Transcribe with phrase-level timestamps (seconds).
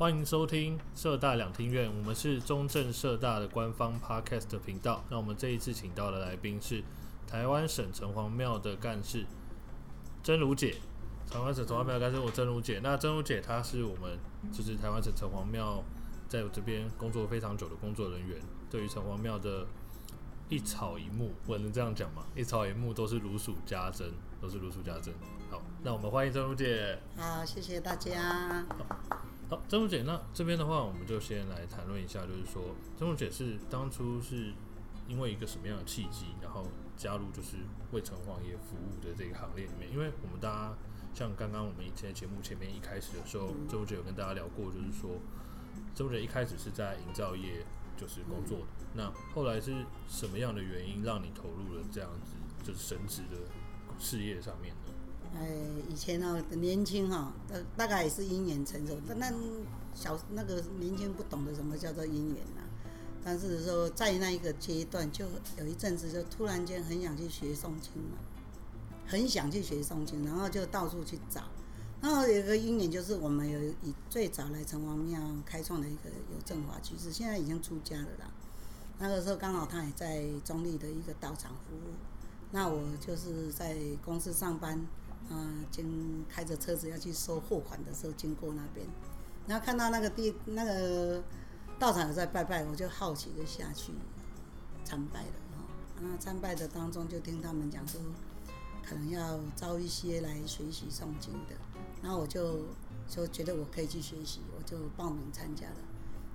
[0.00, 5.04] 欢迎收听社大两厅院，我们是中正社大的官方 podcast 频道。
[5.10, 6.82] 那我们这一次请到的来宾是
[7.26, 9.26] 台湾省城隍庙的干事
[10.22, 10.76] 真如姐。
[11.30, 12.80] 台湾省城隍庙干事我真如姐。
[12.82, 14.18] 那真如姐她是我们
[14.50, 15.84] 就是台湾省城隍庙
[16.26, 18.40] 在我这边工作非常久的工作人员，
[18.70, 19.66] 对于城隍庙的
[20.48, 22.24] 一草一木，我能这样讲吗？
[22.34, 24.10] 一草一木都是如数家珍，
[24.40, 25.12] 都是如数家珍。
[25.50, 26.98] 好，那我们欢迎真如姐。
[27.18, 28.64] 好，谢谢大家。
[29.50, 32.62] 好，曾如姐，那这边的话，我们就先来谈论一下，就是说，
[32.96, 34.54] 曾如姐是当初是
[35.08, 37.56] 因为一个什么样的契机，然后加入就是
[37.90, 39.90] 为城隍爷服务的这个行列里面？
[39.90, 40.74] 因为我们大家
[41.12, 45.18] 像刚刚我们以前节目前面一开始的时候，曾如姐有跟大家聊过，就是说，
[45.96, 49.74] 真如姐一开始是在营造业就是工作的，那后来是
[50.06, 53.36] 什么样的原因让你投入了这样子就是神职的
[53.98, 54.72] 事业上面
[55.32, 55.48] 哎，
[55.88, 59.32] 以前呢，年轻哈，大大概也是因缘成熟，但那
[59.94, 62.62] 小那个年轻不懂得什么叫做因缘呐。
[63.22, 65.24] 但是说在那一个阶段，就
[65.58, 68.18] 有一阵子就突然间很想去学诵经嘛，
[69.06, 71.42] 很想去学诵经，然后就到处去找。
[72.00, 78.30] 然后有一个因缘，就是我们有以最早来城隍庙开创的一个有正华居士，现在已经出家了啦。
[78.98, 81.94] 那个时候刚好他也在中立的一个道场服务，
[82.50, 84.84] 那我就是在公司上班。
[85.32, 88.84] 嗯，经开着车子要去收货款的时候，经过那边，
[89.46, 91.22] 然后看到那个地那个
[91.78, 93.92] 道场有在拜拜，我就好奇就下去
[94.84, 95.64] 参拜了哈。
[96.00, 98.00] 那参拜的当中就听他们讲说，
[98.82, 101.54] 可能要招一些来学习诵经的，
[102.02, 102.66] 然后我就
[103.08, 105.76] 就觉得我可以去学习，我就报名参加了。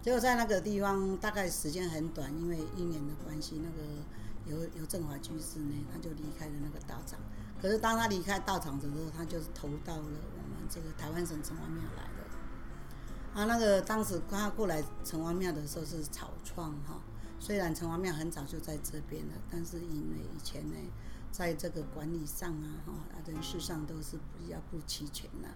[0.01, 7.19] 结果在那个地方大概时间很短，因为一年的关系，那个有有正华居士呢，他就离开了那个道场。
[7.61, 12.25] 可是当他离开道场的时候，他就是投到了我们这个台湾省城隍庙来了。
[13.34, 17.00] 啊，那个当时他过来城隍庙的时候是草创哈，
[17.40, 20.75] 虽然城隍庙很早就在这边了，但是因为以前呢，
[21.31, 22.94] 在这个管理上啊哈，
[23.25, 25.50] 人事上都是比较不齐全的。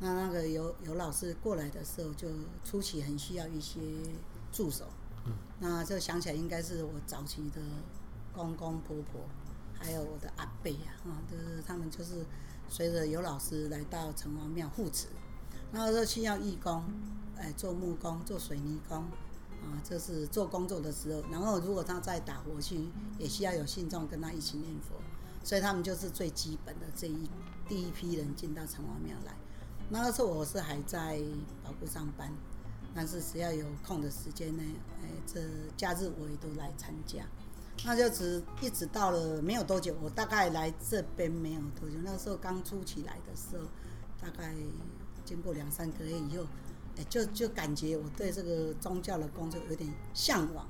[0.00, 2.28] 那那个有有老师过来的时候，就
[2.64, 3.80] 初期很需要一些
[4.52, 4.86] 助手。
[5.24, 5.32] 嗯。
[5.60, 7.60] 那就想起来应该是我早期的
[8.32, 9.22] 公公婆婆。
[9.78, 12.24] 还有我的阿伯啊，啊，就是他们就是
[12.68, 15.08] 随着有老师来到城隍庙护持，
[15.72, 16.82] 然后说需要义工，
[17.36, 18.98] 哎，做木工、做水泥工，
[19.62, 21.22] 啊，这是做工作的时候。
[21.30, 24.96] 然后如果他在打火区，也需要有信众跟他一起念佛，
[25.42, 27.28] 所以他们就是最基本的这一
[27.68, 29.34] 第一批人进到城隍庙来。
[29.90, 31.20] 那个时候我是还在
[31.62, 32.32] 保护上班，
[32.94, 34.62] 但是只要有空的时间呢，
[35.02, 35.40] 哎，这
[35.76, 37.22] 假日我也都来参加。
[37.84, 43.64] 那就只一直到了没有多久，我大概来这边没有多久，那时候刚租起来的时候，
[44.22, 44.54] 大概
[45.24, 46.44] 经过两三个月以后，
[46.96, 50.66] 哎，就就感觉我对这个宗教的工作有点向往。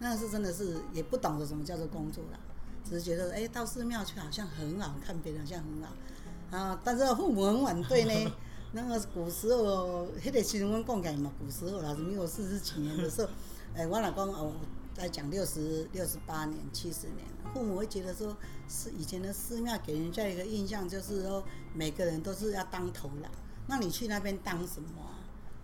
[0.00, 2.38] 那是真的是也不懂得什么叫做工作啦，
[2.82, 6.80] 只是觉得哎，到寺庙去好像很好，看别人好像很好啊。
[6.82, 8.32] 但是父母很反对呢。
[8.74, 13.28] 那个古时候，那个时候我讲起来嘛，古时候啦，民国四十几年的时候，
[13.74, 14.52] 哎，我老公哦。
[15.02, 18.36] 在讲六十六十八年、七十年，父母会觉得说，
[18.68, 21.42] 是以前的寺庙给人家一个印象，就是说
[21.74, 23.28] 每个人都是要当头了。
[23.66, 25.18] 那你去那边当什么啊？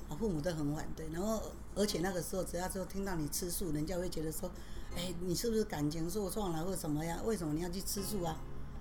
[0.09, 1.09] 啊，父母都很反对。
[1.13, 1.41] 然后，
[1.77, 4.51] 而且那个时候，只要说听到你吃素，人家会觉得说，
[4.97, 7.21] 哎，你是不是感情受创了，或什么呀？
[7.25, 8.37] 为什么你要去吃素啊？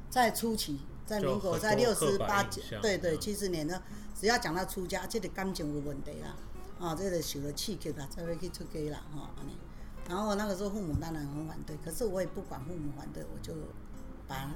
[0.09, 2.41] 在初期，在民国，在六十八
[2.81, 3.79] 对对七十年呢，
[4.19, 6.35] 只要讲到出家，这个感情有问题啦，
[6.79, 9.29] 啊，这个受了刺激啦，才会去出家啦，哈，
[10.07, 13.53] 然后那个时候父母当然很反对，可是我也不管父母反对，我就
[14.28, 14.50] 把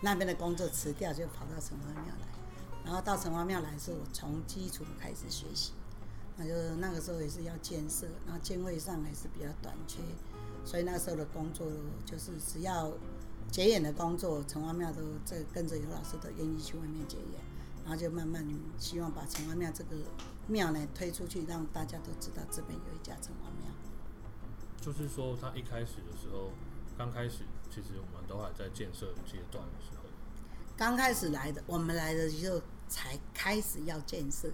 [0.00, 2.26] 那边的工作辞掉，就跑到城隍庙来。
[2.84, 5.72] 然后到城隍庙来是我从基础开始学习，
[6.38, 9.98] 那就那个时候也是要建设，然后经费上还是比较短缺，
[10.64, 11.66] 所以那时候的工作
[12.06, 12.90] 就是只要
[13.50, 17.40] 结缘的工作，城隍庙都这跟着有老师都愿意去外面结缘，
[17.84, 18.42] 然后就慢慢
[18.78, 19.96] 希望把城隍庙这个
[20.46, 23.57] 庙呢推出去，让大家都知道这边有一家城隍庙。
[24.80, 26.50] 就是说，他一开始的时候，
[26.96, 30.04] 刚开始其实我们都还在建设阶段的时候。
[30.76, 34.50] 刚开始来的，我们来的时候才开始要建设。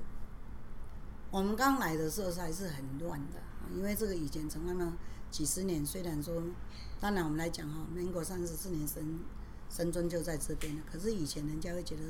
[1.30, 3.42] 我们刚来的时候还是很乱的，
[3.76, 4.92] 因为这个以前城隍庙
[5.30, 6.42] 几十年，虽然说，
[7.00, 9.20] 当然我们来讲哈，民国三十四年生
[9.70, 12.02] 生尊就在这边了，可是以前人家会觉得。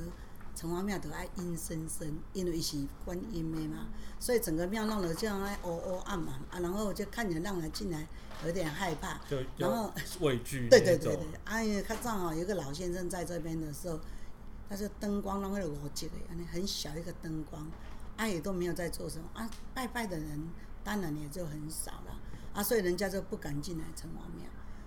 [0.54, 3.88] 城隍庙都爱阴森森，因为是观音的嘛，
[4.20, 8.06] 所以整个庙弄得这样爱乌乌暗嘛，啊，然后就看着让人进来
[8.46, 9.20] 有点害怕，
[9.56, 10.68] 然后畏惧。
[10.68, 13.98] 对对对对，啊，因为他正好有一个老先生在这边的时候，
[14.68, 16.14] 他说灯光弄个五级的，
[16.52, 17.66] 很小一个灯光，
[18.16, 20.48] 啊也都没有在做什么啊，拜拜的人
[20.84, 22.20] 当然也就很少了
[22.52, 24.46] 啊，所以人家就不敢进来城隍庙。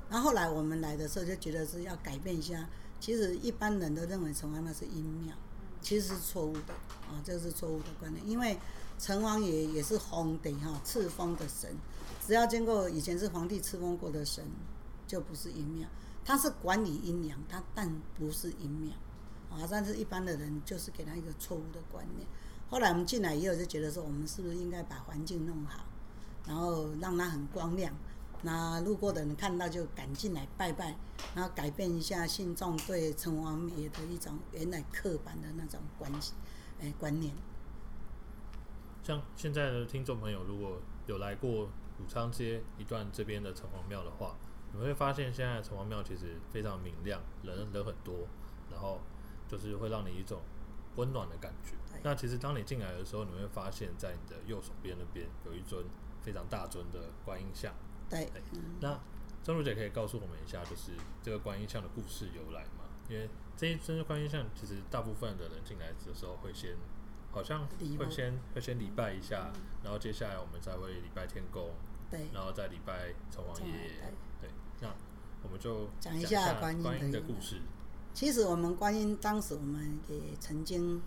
[0.10, 2.70] 然后后来我们来的时候就觉得是要改变一下，
[3.00, 5.36] 其实一般人都认为城隍庙是阴庙，
[5.88, 6.74] 其实是错误的
[7.08, 8.58] 啊，这是错误的观念，因为
[9.00, 11.74] 城隍爷也是皇帝哈赐封的神，
[12.26, 14.44] 只要经过以前是皇帝赐封过的神，
[15.08, 15.88] 就不是阴庙，
[16.26, 17.90] 他是管理阴阳，他但
[18.20, 18.92] 不是阴庙
[19.50, 22.28] 啊，但是一般的人就是给他一个错误的观念。
[22.70, 25.86] 后来我们进来以后就觉得说，我们是不是应该把环境弄好，
[26.46, 27.94] 然后让它很光亮。
[28.44, 30.96] 那路过的人看到就赶进来拜拜，
[31.36, 36.34] 然后改变一下信众对城隍爷的一种原来刻板的那种关系，
[36.80, 37.34] 哎观念。
[39.04, 41.66] 像现在的听众朋友，如果有来过
[42.00, 44.36] 武昌街一段这边的城隍庙的话，
[44.74, 48.28] 你会发现现在的城隍庙其实非常明亮，人人很多，
[48.70, 49.00] 然后
[49.48, 50.42] 就是会让你一种
[50.98, 51.72] 温暖的感觉。
[52.04, 55.84] 那其实当你进来的时候，你会发现在你的右手边那边有一尊
[56.22, 57.74] 非常大尊的观音像。
[58.10, 58.42] 对，对，
[58.82, 59.00] 那
[59.44, 60.92] 曾茹姐可以告诉我们一下，就是
[61.24, 62.84] 这个观音像的故事由来吗？
[63.10, 66.76] 因为这一尊观音像，其实大部分的人进来的时候会先，
[67.32, 67.66] 好像
[67.98, 69.52] 会先会先礼拜一下，
[69.84, 71.72] 然后接下来我们再会礼拜天公，
[72.12, 74.12] 对，然后再礼拜城隍爷，
[74.42, 74.50] 对。
[74.82, 74.90] 那
[75.44, 77.62] 我们就讲一下观音的故事。
[78.14, 81.02] 其实我们观音当时我们也曾经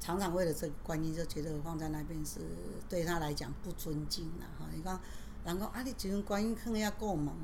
[0.00, 2.40] 常常为了这个观音，就觉得放在那边是
[2.88, 4.66] 对他来讲不尊敬了哈。
[4.74, 5.00] 你看。
[5.44, 7.34] 然后啊，你只用观音可能要够猛，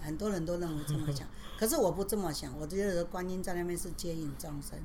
[0.00, 1.26] 很多人都认为这么想，
[1.58, 4.78] 可是我不这么想，我觉得观音在那边是接引众生，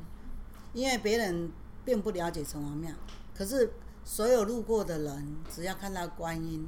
[0.74, 1.52] 因为别人
[1.86, 2.92] 并不了解城隍庙，
[3.36, 3.74] 可是
[4.04, 6.68] 所有路过的人只要看到观音，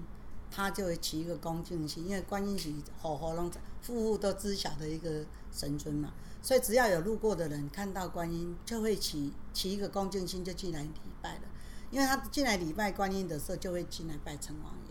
[0.52, 2.72] 他就会起一个恭敬心，因为观音是
[3.02, 3.52] 活活拢
[3.88, 11.42] 户户都知晓的一个神尊嘛，所以只要有路过的人看到观音，就会起起一个恭敬心，就进来礼拜了，
[11.90, 14.85] 因为他进来礼拜观音的时候，就会进来拜城隍。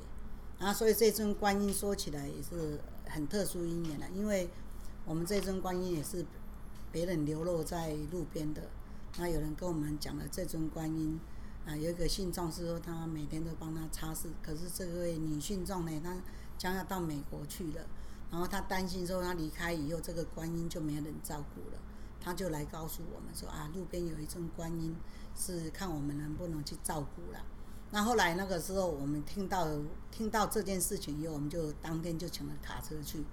[0.65, 4.49] 啊，所以这尊观音说起来也是很特殊因缘的，因为
[5.05, 6.25] 我们这尊观音也是
[6.91, 8.63] 别人流落在路边的。
[9.19, 11.21] 那有人跟我们讲了这尊观音，
[11.67, 16.17] 啊，有一个信众是说他每天都帮他擦拭，可是这位女信众呢，她
[16.57, 17.87] 将要到美国去了，
[18.31, 21.79] 然后她担心说她离开以后这个观音就没人照顾了，
[22.23, 24.97] 她就来告诉我们说啊，路边有一尊观音，
[25.37, 27.45] 是看我们能不能去照顾了。
[27.94, 29.69] 那后来那个时候，我们听到
[30.11, 33.25] 听到这件事情以后，我们就当天就请了卡车去，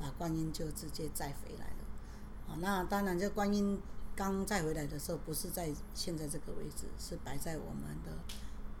[0.00, 2.48] 把观音就直接载回来了。
[2.48, 3.78] 啊，那当然，这观音
[4.14, 8.12] 刚载回来的时候，不是在现在这个位置，是摆在我们的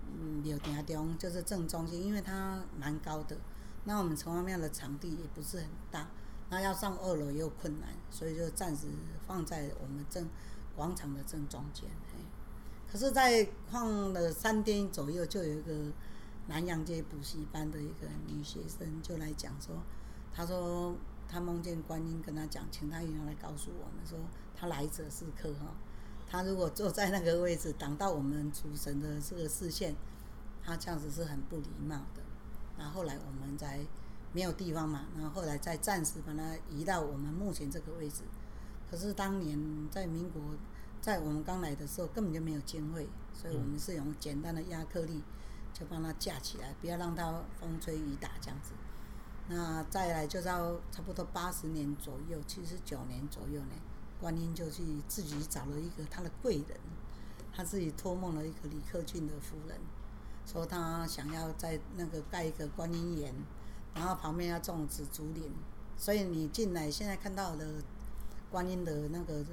[0.06, 3.36] 嗯庙埕中，就是正中间，因为它蛮高的。
[3.84, 6.08] 那我们城隍庙的场地也不是很大，
[6.48, 8.86] 那要上二楼也有困难，所以就暂时
[9.26, 10.26] 放在我们正
[10.74, 11.90] 广场的正中间。
[12.90, 15.92] 可是，在放了三天左右，就有一个
[16.46, 19.74] 南阳街补习班的一个女学生就来讲说，
[20.32, 20.94] 她说
[21.28, 24.18] 她梦见观音跟她讲，请她一定要来告诉我们说，
[24.54, 25.74] 她来者是客哈，
[26.26, 29.94] 她如果坐在那个位置挡到我们主神的这个视线，
[30.64, 32.22] 她这样子是很不礼貌的。
[32.78, 33.80] 然后后来我们才
[34.32, 38.22] 没有地方嘛，然后后来再暂时把它移到我们目前这个位置。
[38.90, 39.58] 可是当年
[39.90, 40.40] 在民国。
[41.06, 45.22] 在我们刚来的时候，根本就没有经费，所以我们是用简单的压克力
[45.72, 48.72] 就帮它架起来，不要让它风吹雨打这样子。
[49.48, 53.76] 那再来就到差不多八十年左右，七十九年左右呢，
[54.20, 56.76] 观音就去自己找了一个他的贵人，
[57.54, 59.78] 他自己托梦了一个李克俊的夫人，
[60.44, 63.32] 说他想要在那个盖一个观音园，
[63.94, 65.52] 然后旁边要种紫竹林，
[65.96, 67.74] 所以你进来现在看到的
[68.50, 69.44] 观音的那个。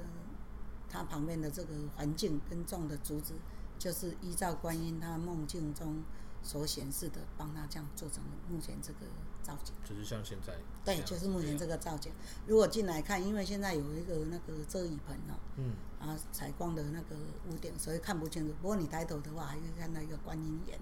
[0.94, 3.34] 它旁边的这个环境跟种的竹子，
[3.76, 6.04] 就是依照观音他梦境中
[6.40, 9.00] 所显示的，帮他这样做成目前这个
[9.42, 9.74] 造景。
[9.84, 10.54] 就是像现在。
[10.84, 12.12] 对，就是目前这个造景。
[12.46, 17.16] 如果进来看，因为现在有一个那个遮雨棚哦，嗯，啊，采光的那个
[17.50, 18.54] 屋顶，所以看不清楚。
[18.62, 20.78] 不过你抬头的话，还可以看到一个观音岩，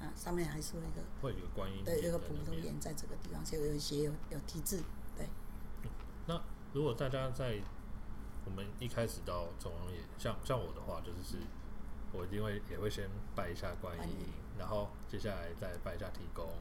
[0.00, 1.02] 啊，上面还是有一个。
[1.20, 1.84] 会有观音。
[1.84, 4.82] 对，有个普通岩在这个地方，就有一些有有题字，
[5.18, 5.28] 对。
[5.82, 5.90] 嗯，
[6.28, 6.40] 那
[6.72, 7.60] 如果大家在。
[8.44, 11.36] 我们一开始到城隍爷，像像我的话，就是是，
[12.12, 14.26] 我一定会也会先拜一下观音，
[14.58, 16.52] 然后接下来再拜一下天公，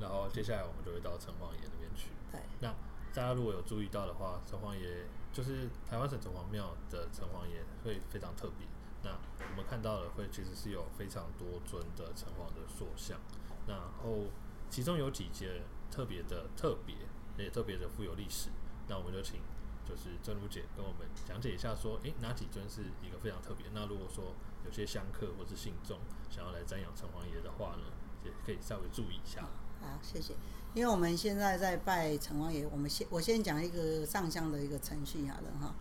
[0.00, 2.10] 然后接下来我们就会到城隍爷那边去。
[2.32, 2.40] 对。
[2.60, 2.74] 那
[3.14, 8.66] 大家如果有注意到的话，城隍爷就是台湾省城隍庙的城隍爷会非常特别。
[9.02, 9.10] 那
[9.50, 13.18] 我们看到的会其实是有非常多尊的城隍的塑像，
[13.66, 14.24] 然后
[14.70, 16.96] 其中有几节特别的特别，
[17.36, 18.48] 也特别的富有历史。
[18.88, 19.40] 那我们就请。
[19.88, 23.66] 就是真如姐跟我们讲解一下，说，诶、欸，哪几尊是一个非常特别？
[23.72, 24.34] 那如果说
[24.66, 27.84] 有些香客或是信众想要来瞻仰城隍爷的话呢，
[28.24, 29.48] 也可以稍微注意一下。
[29.80, 30.34] 好，谢谢。
[30.74, 35.74] 因为我们现在在拜城隍爷，我们先我先讲一个上香的一个程序好了哈。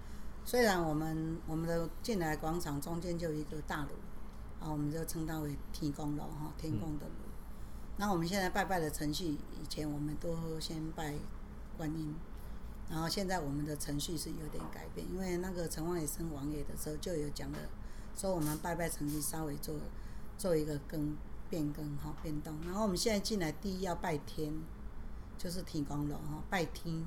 [0.46, 3.90] 虽然我们我们的进来广场中间就有一个大炉，
[4.66, 7.14] 啊，我们就称它为天宫楼哈，天宫的炉。
[7.98, 11.16] 那、嗯、我们现在拜拜的程序，以前我们都先拜
[11.76, 12.16] 观音，
[12.90, 17.58] 然后现在我们的程序是有点改变，因为那个城隍爷升王爷的时候就有讲了，
[18.16, 19.76] 说我们拜拜程序稍微做
[20.38, 21.16] 做一个更
[21.50, 22.56] 变更哈变动。
[22.66, 24.54] 然后我们现在进来第一要拜天，
[25.38, 27.06] 就是天公楼哈，拜天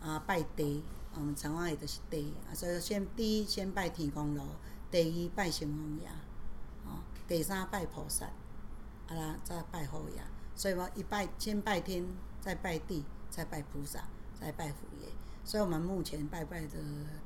[0.00, 0.82] 啊拜地。
[1.12, 4.44] 我们城隍爷就是地啊，所以先第一先拜天公楼，
[4.92, 6.06] 第二拜城隍爷，
[6.84, 8.26] 哦，第三拜菩萨，
[9.08, 10.22] 啊啦再拜后爷。
[10.54, 12.06] 所以说一拜先拜天，
[12.40, 14.04] 再拜地，再拜菩萨，
[14.40, 15.08] 再拜虎爷。
[15.44, 16.78] 所以我们目前拜拜的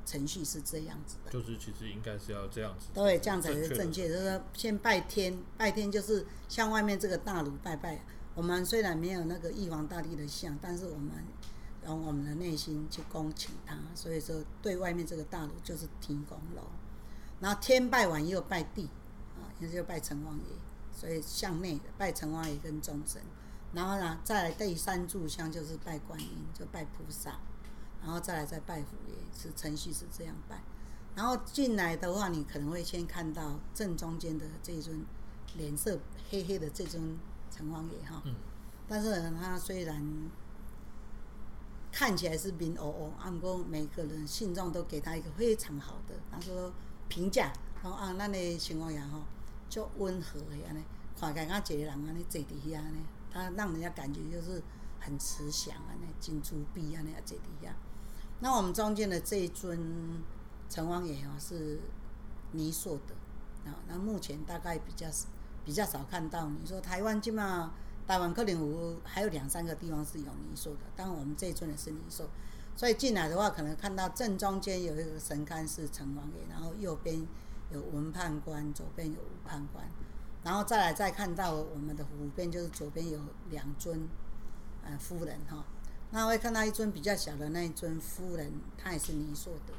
[0.05, 1.31] 程序是这样子的。
[1.31, 2.87] 就是其实应该是要这样子。
[2.93, 4.07] 对，这样才是正确。
[4.07, 8.01] 就是说先拜天，拜天就是像外面这个大炉拜拜。
[8.33, 11.11] 我们虽然没有那个玉皇大帝的像，但是我们。
[11.87, 16.61] 用我们的内心去恭请他，所以说对外面这个大炉就是天公炉，
[17.39, 18.89] 然后天拜完又拜地，
[19.35, 20.55] 啊，也就拜城隍爷，
[20.91, 23.21] 所以向内拜城隍爷跟众神，
[23.73, 27.39] 然后呢再来第三炷香就是拜观音，就拜菩萨，
[28.01, 30.61] 然后再来再拜佛爷，是程序是这样拜。
[31.15, 35.05] 然后进来的话，你可能会先看到正中间的这尊
[35.57, 37.17] 脸色黑黑的这尊
[37.49, 38.21] 城隍爷哈，
[38.87, 40.29] 但是呢，他虽然。
[41.97, 46.69] 看起来是面乌乌，啊，不过每个人信众都给他一个非常好的，他说
[47.07, 49.21] 评价，讲啊，咱的城隍爷吼，
[49.69, 50.83] 就温和的安尼，
[51.17, 52.97] 看起来像一个人安尼坐伫遐呢，
[53.35, 54.63] 他让人家感觉就是
[54.99, 57.69] 很慈祥安尼，真慈悲安尼啊坐伫遐。
[58.39, 60.23] 那我们中间的这一尊
[60.69, 61.81] 城隍爷哦，是
[62.53, 65.07] 泥塑的，啊，那目前大概比较
[65.65, 66.47] 比较少看到。
[66.47, 67.73] 你说台湾起码。
[68.07, 72.29] 台湾克林湖还有两三个地方是有泥塑的，当然我们这一尊也是泥塑，
[72.75, 77.25] 所以进来的话，可能看到正中间有一个神龛是城隍爷，然后右边
[77.71, 79.83] 有文判官，左边有武判官，
[80.45, 84.07] 然后再来再看到我们的湖边，就是左边有两尊
[84.83, 85.65] 呃夫人哈，
[86.11, 89.73] 那会看到一尊比较小的那一尊夫人，她也是泥塑的，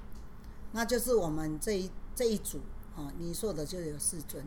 [0.73, 2.61] 那就是我们这一这一组
[2.97, 4.45] 哦泥塑的就有四尊。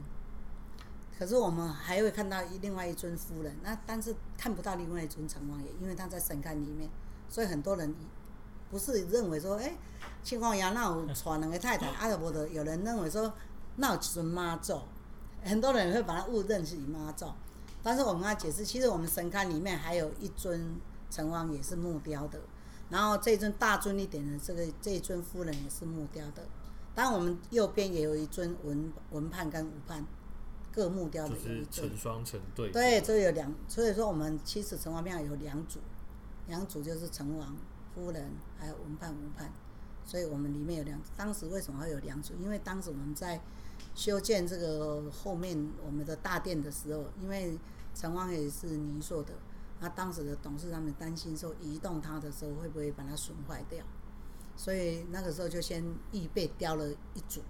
[1.17, 6.89] 可是我们还会看到另外一尊夫人，那但是看不到另外一尊城隍爷，因为他在神龛里面，
[7.29, 7.95] 所以很多人
[8.69, 9.73] 不是认为说，哎，
[10.23, 13.33] 城隍爷那有娶两个太太，阿德伯的有人认为说
[13.77, 14.81] 那有一尊妈祖，
[15.43, 17.25] 很多人会把它误认是妈祖，
[17.81, 20.75] 但是我们要解释，其实我们神龛里面还有一尊
[21.09, 22.39] 城隍也是木雕的，
[22.89, 26.43] 然后这尊大尊一点的这个这一尊夫人也是木雕的，
[26.93, 30.05] 当然我们右边也有一尊文文判跟武判。
[30.71, 35.79] 各木雕的就是成双成对，对，这有两，所以说我们其实城隍庙有两组，
[36.47, 37.47] 两组就是城隍
[37.93, 39.51] 夫人，还有文判武判，
[40.05, 41.09] 所以我们里面有两组。
[41.17, 42.35] 当时为什么会有两组？
[42.39, 43.41] 因为当时我们在
[43.95, 47.57] 修建这个后面我们的大殿的时候，因为
[47.93, 49.33] 城隍爷是泥塑的，
[49.79, 53.83] 那当时的董事他们担心说移动它的时候会不会把它损坏掉，
[54.55, 57.41] 所以那个时候就先预备雕了一组，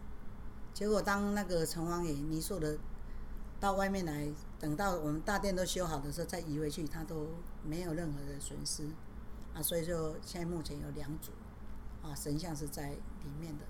[0.73, 2.77] 结果当那个城隍爷泥塑的。
[3.61, 7.27] 到外面来，等到我们大殿都修好的时候再移回去，它都
[7.61, 8.87] 没有任何的损失
[9.53, 11.33] 啊，所以就现在目前有两组
[12.01, 13.65] 啊，神像是在里面的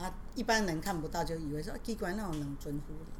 [0.00, 3.12] 啊，一般人看不到就以为说奇怪，那种能尊乎礼，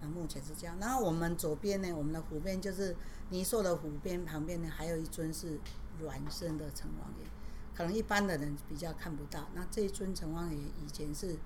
[0.00, 0.76] 啊，目前是这样。
[0.80, 2.96] 然后我们左边呢，我们的湖边就是
[3.30, 5.58] 泥塑的湖边旁边呢，还有一尊是
[5.98, 7.26] 软身的城隍爷，
[7.74, 9.48] 可能一般的人比较看不到。
[9.54, 11.36] 那这一尊城隍爷以前是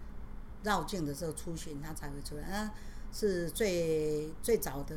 [0.62, 2.75] 绕境的时候出巡，他才会出来啊。
[3.12, 4.95] 是最最早的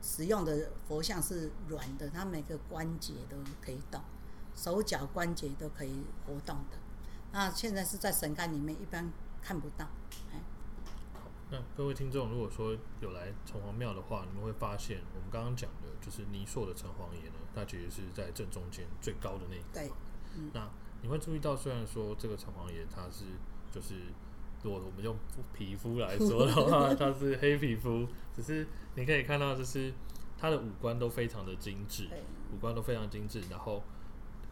[0.00, 4.00] 使用的佛像是软的，它每个关节都可以动，
[4.54, 6.78] 手脚关节都可以活动的。
[7.36, 9.12] 那现在是在神龛里面，一般
[9.42, 9.84] 看不到。
[10.32, 10.40] 哎，
[11.12, 19.64] 好，那各位听众，如果说有来城隍庙的话，你们会发现我们刚刚讲的就是泥塑的城隍爷呢，它其实是在正中间最高的那一个。
[19.74, 19.92] 对，
[20.34, 20.50] 嗯。
[20.54, 20.66] 那
[21.02, 23.26] 你会注意到，虽然说这个城隍爷他是
[23.70, 23.96] 就是。
[24.62, 25.14] 如果我们用
[25.52, 28.66] 皮肤来说的话，他是黑皮肤，只是
[28.96, 29.92] 你可以看到，就是
[30.36, 32.08] 他的五官都非常的精致，
[32.52, 33.80] 五官都非常精致，然后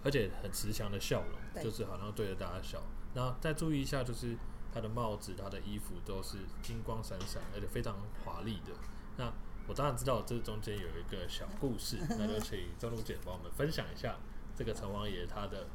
[0.04, 2.82] 而且很慈祥的笑容，就是好像对着大家笑。
[3.14, 4.36] 然后再注意一下，就是
[4.72, 8.72] 他的帽子、他的衣服都是金光闪闪，而且非常华丽的。
[9.16, 9.32] 那
[9.66, 14.16] 我当然知道这中间有一个小故事，那就请真如姐帮我们分享一下
[14.54, 15.66] 这个城隍爷他的。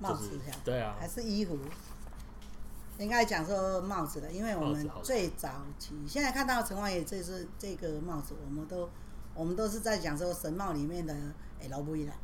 [0.00, 1.56] 帽子呀，对啊，还是衣服？
[2.98, 8.90] 应该讲说帽子的，因为我们最早期现在看到城隍爷这是这个帽子，我们都
[9.32, 11.14] 我们都是在讲说神帽里面的
[11.62, 12.16] LV 啦，LV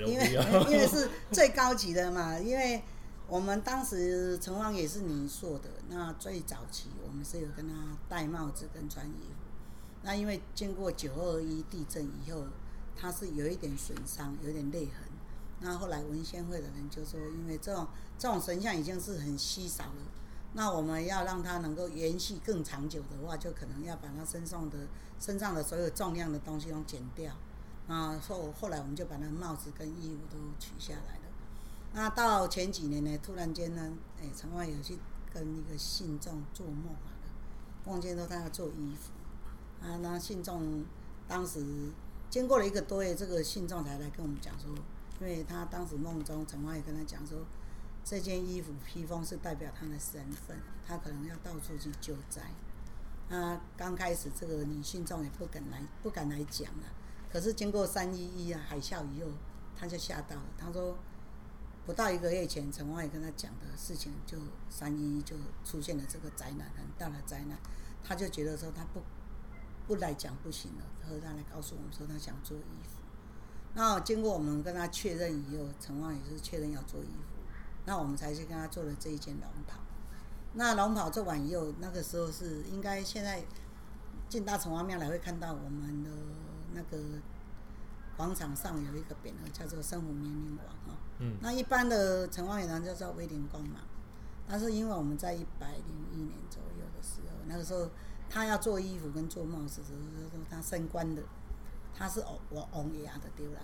[0.00, 0.32] 因为
[0.70, 2.82] 因为是最高级的嘛，因为
[3.26, 7.74] 我们当时城隍也是泥塑的，那最早期我们是有跟他
[8.08, 9.46] 戴帽子跟穿衣服，
[10.02, 12.44] 那因为经过九二一地震以后，
[12.94, 15.08] 他是有一点损伤，有点裂痕。
[15.60, 17.86] 那后来文献会的人就说，因为这种
[18.18, 20.02] 这种神像已经是很稀少了，
[20.52, 24.76] 那我们要让它能够延续更长久的话，就可能要把它身上的
[25.18, 27.32] 身上的所有重量的东西都剪掉。
[27.86, 31.20] 那后后来我们就把那帽子跟衣服都取下来了。
[31.92, 34.98] 那到前几年呢，突然间呢，哎，城隍爷去
[35.32, 37.12] 跟一个信众做梦啊，
[37.84, 39.12] 梦见说他要做衣服
[39.86, 40.84] 啊，那信众
[41.28, 41.92] 当时
[42.30, 44.70] 经过了一个多月，这个信众才来跟我们讲说。
[45.20, 47.38] 因为他当时梦中，城隍爷跟他讲说，
[48.04, 52.42] 这件衣服披风是代表他的身份，他可能要到处去救灾。
[53.28, 56.84] 那刚开始这个女信众也不敢来，不敢来讲了。
[57.34, 59.28] 可是经过三一一啊海啸以后，
[59.76, 60.42] 他就吓到了。
[60.56, 60.96] 他说，
[61.84, 64.38] 不到一个月前，城隍爷跟他讲的事情，就
[64.70, 67.58] 三一一就出现了这个灾难，很大的灾难。
[68.04, 69.02] 他就觉得说，他不
[69.84, 73.00] 不来讲不行了，然后他来告诉我们说，他想做衣服。
[73.74, 77.42] 那经过我们跟他确认以后，城隍也是确认要做衣服，
[77.84, 79.80] 那我们才去跟他做了这一件龙袍。
[80.52, 83.42] 那龙袍做完以后，那个时候是应该现在
[84.28, 86.10] 进大城隍庙来会看到我们的
[86.74, 86.98] 那个
[88.16, 91.00] 广场上有一个匾额，叫做“生福绵灵王”哈。
[91.20, 91.36] 嗯。
[91.40, 93.80] 那一般的城隍爷呢就叫威灵光嘛，
[94.46, 97.88] 但是因为我们在一百零一年左右的时候，那个时候
[98.28, 100.00] 他要做衣服跟做帽子的时候，
[100.30, 101.22] 说他升官的。
[101.96, 103.60] 他是我我王爷的对了，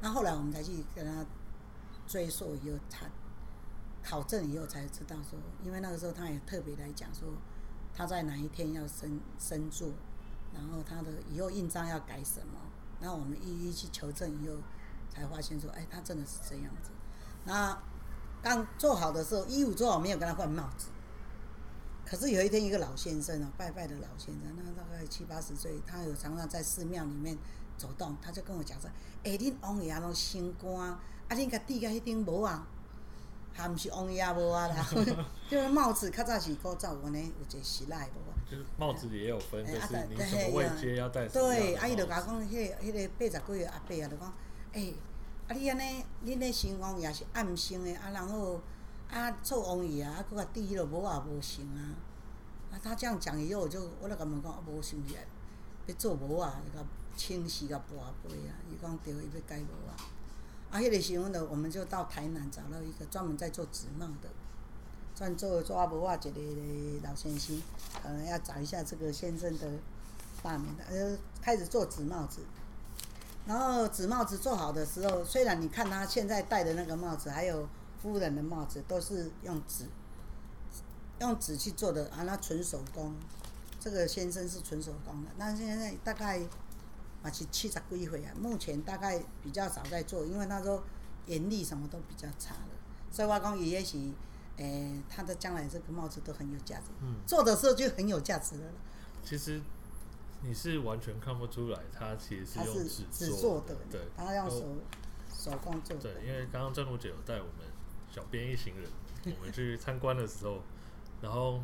[0.00, 1.26] 那后来我们才去跟他
[2.06, 3.04] 追溯以后，他
[4.00, 7.28] 考证以后才知道说，因为那个时候他也特别来讲说，
[7.92, 9.88] 他在哪一天要升升座，
[10.54, 12.58] 然后他的以后印章要改什么，
[13.00, 14.54] 然后我们一一去求证以后，
[15.10, 16.90] 才发现说，哎，他真的是这样子。
[17.44, 17.76] 那
[18.40, 20.86] 刚做好的时候，衣服做好没有跟他换帽子。
[22.06, 27.36] 可是有一天，一个老先生啊，拜拜的老先生，那大概七八十岁，他有常常在寺庙里面
[27.76, 28.88] 走动，他就跟我讲说
[29.24, 32.66] ：“哎、欸，恁王爷，拢升官，啊，恁甲戴个迄顶帽啊，
[33.54, 34.86] 还毋是王爷帽啊啦，
[35.48, 38.43] 就是帽子较早是古早，我呢有一个时代无。
[38.54, 41.48] 就是帽子也有分，就是你什么位阶要戴什么。
[41.48, 44.32] 对，啊，伊就甲我讲，迄个迄个八十几个阿伯啊，就讲，
[44.72, 44.94] 诶，
[45.48, 48.60] 啊你安尼，恁咧升王爷是暗生的，啊然后。
[49.10, 51.94] 啊，做王爷啊，啊，搁甲戴迄落帽也无成啊！
[52.72, 55.24] 啊，他这样讲以后，我就我就甲问讲，啊，无想起来，
[55.86, 56.80] 要做帽啊，甲
[57.14, 57.92] 清洗甲跋
[58.26, 59.94] 杯啊，伊讲对，伊要改帽啊。
[60.72, 64.28] 啊，迄个时阵呢，我们就到台南找到一个专门在做纸帽的，
[65.14, 67.62] 专做做帽啊，一个老先生，
[68.02, 69.68] 可能要找一下这个先生的
[70.42, 72.40] 大名的，呃，开始做纸帽子。
[73.46, 77.68] 然后纸帽子做好的时候，虽然你看他现在戴的那个帽子，还有。
[78.02, 79.86] 夫人的帽子都是用纸，
[81.20, 83.14] 用纸去做的啊，那纯手工。
[83.80, 86.38] 这个先生是纯手工的，那现在大概
[87.22, 90.84] 啊是七十几岁啊，目前大概比较少在做，因为他说
[91.28, 92.68] 眼力什么都比较差了。
[93.10, 94.12] 所以我讲也许，
[94.56, 96.86] 诶、欸，他的将来这个帽子都很有价值。
[97.00, 98.64] 嗯，做的时候就很有价值了。
[99.22, 99.60] 其实
[100.42, 104.76] 你是完全看不出来，他其实是用纸做，做的，对，他用手
[105.32, 106.02] 手工做的。
[106.02, 107.74] 对，因为刚刚真如姐有带我们。
[108.14, 108.88] 小编一行人，
[109.40, 110.62] 我们去参观的时候，
[111.20, 111.60] 然后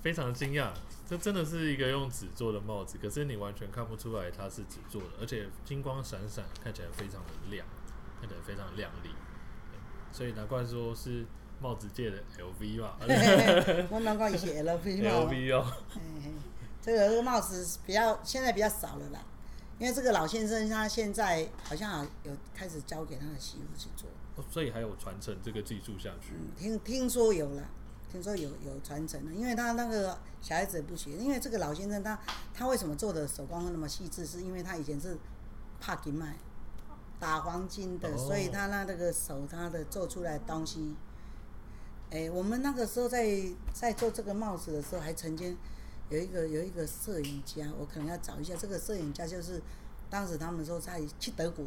[0.00, 0.72] 非常惊讶，
[1.06, 7.66] 这真的是一个用纸做的帽子，可是你完全看不出来它是纸做的，而且金光闪闪，看起来非常的亮，
[8.18, 9.10] 看起来非常亮丽，
[10.10, 11.26] 所以难怪说是
[11.60, 12.98] 帽子界的 LV 吧？
[13.90, 15.72] 我能够以前 LV 嘛，LV 哦，
[16.82, 19.20] 这个这个帽子比较现在比较少了啦，
[19.78, 24.08] 因为这个老先生他现在好像有开始交给他的媳妇去做。
[24.50, 26.32] 所以还有传承这个技术下去。
[26.34, 27.62] 嗯，听听说有了，
[28.10, 32.18] 听说有有传承了，因为他那个小孩子也不学，因为这个老先生他
[32.52, 34.26] 他为什么做的手工那么细致？
[34.26, 35.16] 是因为他以前是
[35.80, 36.36] 帕金麦
[37.20, 40.96] 打黄金的，所以他那那个手他的做出来的东西，
[42.10, 43.26] 哎，我们那个时候在
[43.72, 45.56] 在做这个帽子的时候，还曾经
[46.10, 49.60] 有一个有一个摄影家，我可能要找一下这个摄影家，就是
[50.08, 51.64] 当时他们说在去德国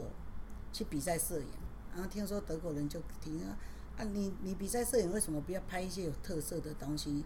[0.72, 1.48] 去比赛摄影。
[1.94, 3.58] 然后听说德国人就提啊，
[3.98, 7.26] 啊你你比赛摄影为什么不要拍一些有特色的东西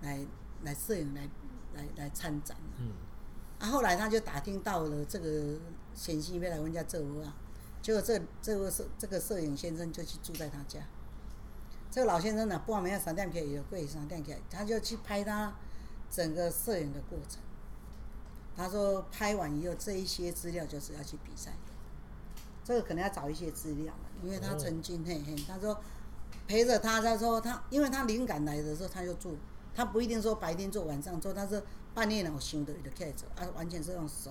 [0.00, 0.24] 来
[0.62, 1.28] 来摄影来
[1.74, 2.76] 来来参展呢？
[2.78, 2.92] 嗯，
[3.58, 5.58] 啊后来他就打听到了这个
[5.92, 7.36] 衔西要来阮家做啊，
[7.82, 10.80] 结果这这位摄这个摄影先生就去住在他家。
[11.92, 15.54] 这个老先生呢，半夜三点起来也跪三点起来，他就去拍他
[16.10, 17.38] 整个摄影的过程。
[18.56, 21.52] 他说拍完以后，这一些资料就是要去比赛。
[22.64, 25.78] 这个可能要找一些资料，因为他曾经嘿嘿，他说
[26.48, 29.30] 陪着他，他说他，因为他灵感来的时候他就做，
[29.74, 34.30] 他不一定说白天做晚上做，他是半夜呢我想的就开始做，啊完全是用手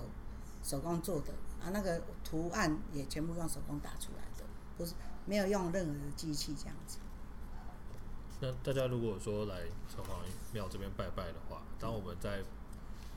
[0.64, 4.44] 手工做的，啊那个图案也全部用手工打出来的，
[4.76, 4.94] 不是
[5.26, 6.98] 没有用任何的机器这样子。
[8.42, 10.18] 那大家如果说来城隍
[10.52, 12.42] 庙这边拜拜的话，当我们在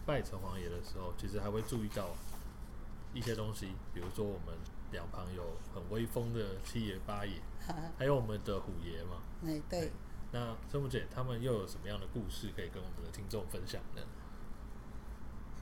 [0.05, 2.09] 拜城隍爷的时候，其实还会注意到
[3.11, 4.55] 一些东西，比如说我们
[4.91, 7.41] 两旁有很威风的七爷八爷，
[7.97, 9.17] 还有我们的虎爷嘛。
[9.43, 9.91] 哎，对。
[10.31, 14.03] 那师母姐他们又有什么样的故事可以跟我们的听众分享呢？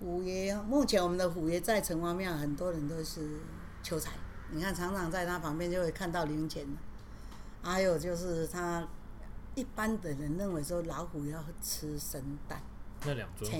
[0.01, 3.39] 虎爷，目前我们的虎爷在城隍庙，很多人都是
[3.81, 4.11] 求财。
[4.51, 6.67] 你看，常常在他旁边就会看到零钱。
[7.61, 8.85] 还有就是他。
[9.55, 12.61] 一般的人认为说老虎要吃生蛋，
[13.05, 13.51] 那两尊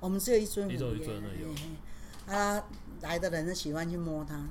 [0.00, 1.48] 我们只有一尊虎爷。
[2.26, 2.64] 啊，
[3.00, 4.46] 来的人喜欢去摸它，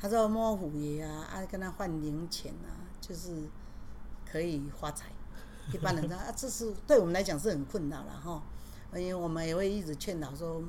[0.00, 3.48] 他说摸虎爷啊，啊跟他换零钱啊，就是
[4.30, 5.06] 可以发财。
[5.72, 8.42] 一般人说啊，这是对我们来讲是很困扰了哈，
[8.94, 10.62] 因为我们也会一直劝导说。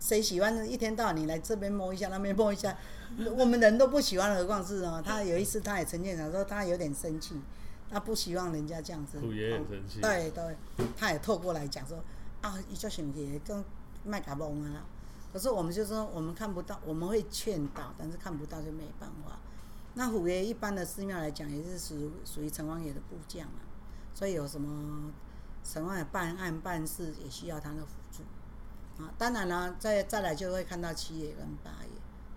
[0.00, 2.76] 谁喜欢一天到晚你来这边摸一下，那边摸一下，
[3.36, 5.02] 我们人都不喜欢，何况是哦？
[5.04, 7.40] 他有一次他也曾经讲说，他有点生气，
[7.90, 9.18] 他不希望人家这样子。
[9.20, 10.00] 虎爷也生气。
[10.00, 10.56] 对对，
[10.96, 11.98] 他也透过来讲说
[12.42, 13.64] 啊，一叫兄弟跟
[14.04, 14.84] 麦卡蒙啊。
[15.32, 19.38] 可是我们就说，我们看不到，我们会劝导，但是看不到就没办法。
[19.94, 23.58] 那虎爷一般的寺庙来讲，也是属属于城隍爷的部将啊，
[24.14, 25.12] 所以有什么
[25.64, 28.03] 城隍爷办案办事也需要他的辅助。
[28.98, 31.90] 啊，当然了，再再来就会看到七爷跟八爷，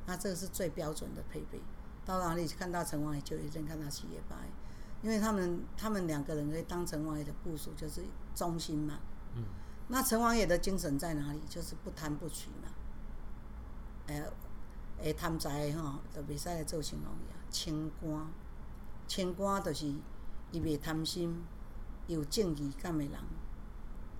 [0.08, 1.62] 那这个是最标准的配备。
[2.06, 4.52] 到哪里看到城隍爷，就一定看到七爷八爷，
[5.04, 8.02] 因为他们他们两个人可以当城隍爷的部署，就是
[8.34, 9.00] 忠心嘛。
[9.36, 9.44] 嗯。
[9.90, 11.40] 那城隍爷的精神在哪里？
[11.48, 12.70] 就是不贪不取嘛。
[14.08, 14.24] 哎，
[15.04, 17.52] 哎，贪财吼，就袂使来做城隍爷。
[17.52, 18.26] 清官，
[19.08, 19.86] 清官就是
[20.52, 21.46] 伊袂贪心，
[22.08, 23.14] 有正义感的人。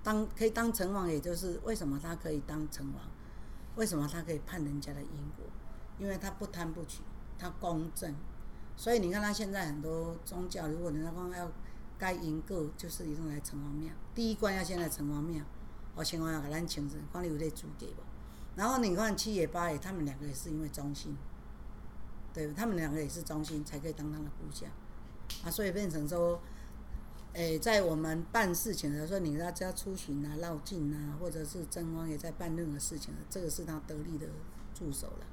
[0.08, 2.92] 当可以当城隍，也就是为什么他可以当城隍？
[3.76, 5.44] 为什么他可以判人家的因果？
[5.98, 7.02] 因为他不贪不取，
[7.38, 8.14] 他公正。
[8.74, 11.52] 所以你看他现在很多宗教，如果人家讲要
[11.98, 13.92] 该赢过，就是一定来城隍庙。
[14.14, 15.44] 第一关要先来城隍庙，
[15.94, 18.02] 我城隍要给咱请神，看你有得资格不？
[18.56, 21.14] 然后你看七爷八爷，他们两个也是因为忠心，
[22.32, 24.70] 对，他们两个也是忠心，才可以当他的部将
[25.44, 26.40] 啊，所以变成说。
[27.34, 34.26] 诶、在我们办事情的时候，你要只要出巡啊、绕境啊，或者是城隍爷在办任何事情，这个是他得力的
[34.74, 35.26] 助手了。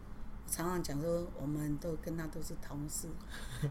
[0.48, 3.08] 常常讲说，我们都跟他都是同事，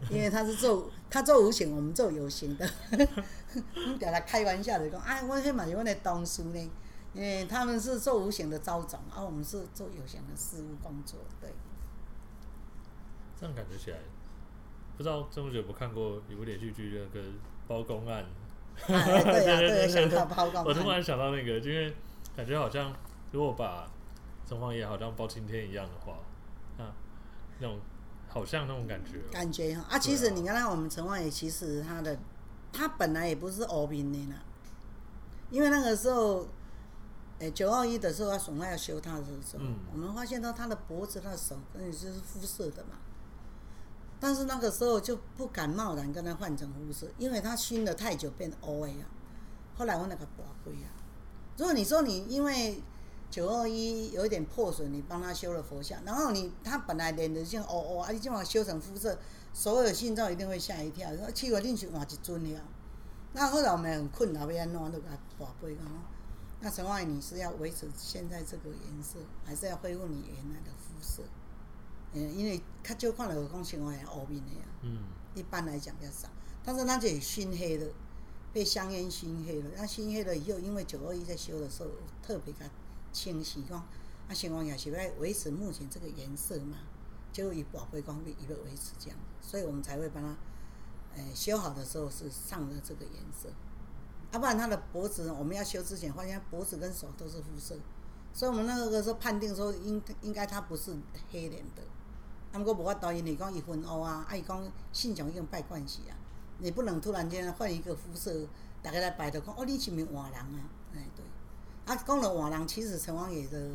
[0.09, 2.69] 因为他是做他做无形，我们做有形的。
[2.91, 6.71] 我们给他开玩笑的讲，哎，我黑马有问的东叔呢，
[7.13, 11.19] 因为他们是做无形的招总，而、我们是做有形的事务工作。
[11.39, 11.53] 对，
[13.39, 13.99] 这样感觉起来，
[14.97, 17.25] 不知道这么久不看过有部连续剧那个。
[17.67, 18.25] 包公案，
[18.87, 20.65] 对啊，对，想到包公案。
[20.65, 21.93] 我突然想到那个，因为
[22.35, 22.93] 感觉好像，
[23.31, 23.89] 如果把
[24.47, 26.19] 城隍爷好像包青天一样的话，
[26.77, 26.93] 啊，
[27.59, 27.79] 那种
[28.27, 29.19] 好像那种感觉。
[29.31, 32.17] 感觉哈啊，其实你看到我们城隍爷，其实他的
[32.71, 34.35] 他本来也不是欧平的呢，
[35.49, 36.47] 因为那个时候，
[37.39, 42.99] 哎，九二一的时候他损坏要修他的时候，嗯、我们发现到他的脖子、他的手，那就是肤色的嘛。
[44.25, 49.05] 但是那个时候就不敢贸然跟他换成肤色，因为他熏了太久变乌呀。
[49.77, 50.89] 后来我那个宝贵啊，
[51.57, 52.81] 如果你说你因为
[53.29, 59.15] 九二一有一点破损，你帮他修了佛像，然后你他本来脸的像乌乌，啊，你今晚修成肤色，
[59.53, 62.61] 所有信众一定会吓一跳，说去我另去换一尊了。
[63.33, 65.85] 那后来我们很困扰，要安怎都给他宝贵啊。
[66.61, 71.21] 那城隍爷你是要维持现在这个颜色，还是要恢复你原来的肤色？
[72.19, 74.99] 因为较少看到有讲城隍爷乌面的呀，嗯，
[75.33, 76.29] 一般来讲比较少。
[76.63, 77.87] 但是那就熏黑了，
[78.51, 79.69] 被香烟熏黑了。
[79.77, 81.89] 那熏黑了以后，因为九二一在修的时候
[82.23, 82.59] 特别较
[83.11, 86.77] 清晰，讲啊，城隍爷是要维持目前这个颜色嘛，
[87.31, 90.35] 就以宝贝光面一个维持这样，所以我们才会帮他，
[91.15, 93.49] 诶，修好的时候是上了这个颜色。
[94.31, 97.77] 要、啊、不然他的脖子，我们要修之前发现脖子跟手都是肤色，
[98.33, 100.95] 所以我们那个时候判定说应应该他不是
[101.31, 101.83] 黑脸的。
[102.55, 106.15] 他们无法导演，你讲一分哦啊，啊伊讲信仰已经拜惯习啊，
[106.59, 108.47] 你不能突然间换一个肤色，
[108.81, 110.59] 大家来拜的讲哦，你是不是换人啊？
[110.93, 111.25] 哎对，
[111.85, 113.71] 啊讲了换人，其实城隍爷的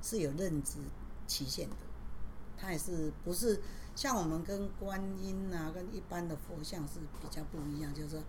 [0.00, 0.78] 是有认知
[1.26, 1.76] 期限的，
[2.56, 3.60] 他也是不是
[3.94, 8.22] 像我们跟观音啊，跟一般的佛像是比较不一样，就是说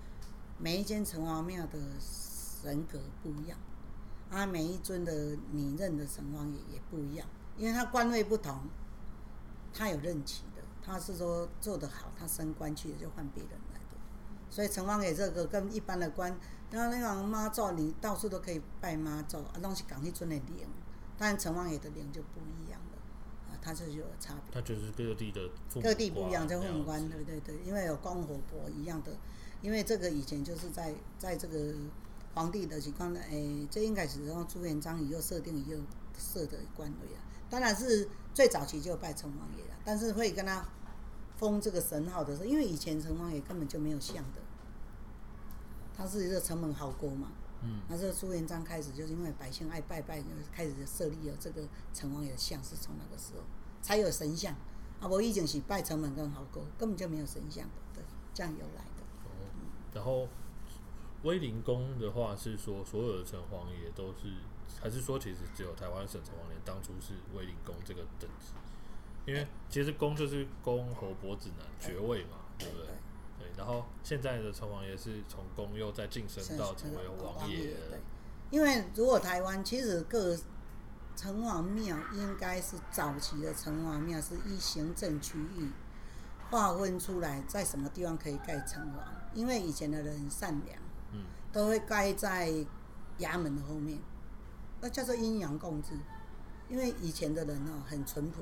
[0.58, 3.58] 每一间城隍庙的神格不一样，
[4.30, 7.26] 啊，每一尊的你认的城隍爷也不一样，
[7.58, 8.60] 因为他官位不同，
[9.74, 13.98] 他有任期的，他是说做得好，他升官去了就换别人来的，
[14.50, 16.38] 所以城隍爷这个跟一般的官，
[16.70, 20.68] 然后那个妈祖你到处都可以拜妈祖，啊，东西港一尊的灵，
[21.18, 22.98] 但城隍爷的灵就不一样了，
[23.50, 24.54] 啊，他这就有差别。
[24.54, 25.50] 他就是各地的
[25.82, 29.12] 各地不一样，就父母官，对对对，因为有公火婆一样的，
[29.62, 31.74] 因为这个以前就是在在这个
[32.34, 35.82] 皇帝的情况呢，哎，这应该是然后朱元璋以后设定以后
[36.18, 37.23] 设的官位啊，
[37.54, 40.66] 当然是最早期就拜城隍爷了，但是会跟他
[41.38, 44.42] 封这个神号的时候，因为以前城隍爷根本就没有像的，
[45.96, 47.28] 他是一个城门号阁嘛。
[47.62, 51.62] 嗯，那这个朱元璋开始就是因为百姓爱拜拜，就开始设立了这个
[51.94, 53.44] 城隍爷的像，是从那个时候
[53.84, 54.56] 才有神像
[55.00, 55.08] 啊。
[55.08, 59.04] 我以前是拜城门跟号阁，根本就没有神像的，对，这样由来的。
[59.26, 59.30] 哦，
[59.94, 60.28] 然后
[61.22, 64.34] 威灵宫的话是说所有的城隍爷都是，
[64.82, 68.54] 还是说其实只有台湾省城隍爷当初是威灵公这个等级？
[69.26, 72.88] 因为其实公就是公侯伯子男爵位嘛，对不对？
[73.40, 77.74] 对然后现在的城隍爷是从公又再晋升到成为王爷。
[77.90, 78.00] 对，
[78.52, 80.36] 因为如果台湾其实各
[81.16, 85.70] 城隍庙应该是早期的城隍庙是依行政区域
[86.50, 89.00] 划分出来，在什么地方可以盖城隍，
[89.34, 90.78] 因为以前的人善良，
[91.12, 92.52] 嗯，都会盖在
[93.20, 94.00] 衙门的后面，
[94.82, 95.92] 那叫做阴阳共治，
[96.74, 98.42] 因为以前的人哦很淳朴。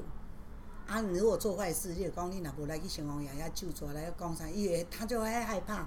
[0.87, 1.01] 啊！
[1.01, 4.49] 你如果做坏事，就讲你若无来去城隍爷遐救出来，要讲啥？
[4.49, 5.85] 因为他就会害怕。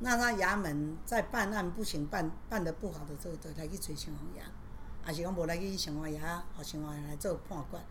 [0.00, 4.42] 那他衙门在办案不行，办办的不好的时候，就来去找城隍爷，
[5.02, 7.82] 还是讲无来去城隍爷，好城隍爷来做判官。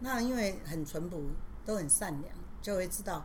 [0.00, 1.30] 那因为很淳朴，
[1.64, 3.24] 都很善良，就会知道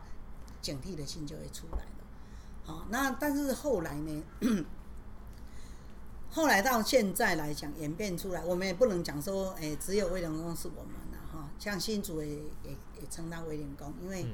[0.60, 2.64] 警惕的心就会出来了。
[2.64, 4.24] 好，那但是后来呢？
[6.36, 11.48] 后来到现在来讲，演变出来，我们也不能讲说，哎、欸，只有威灵宫是我们的哈。
[11.58, 14.26] 像新竹也也也称他威灵宫，因为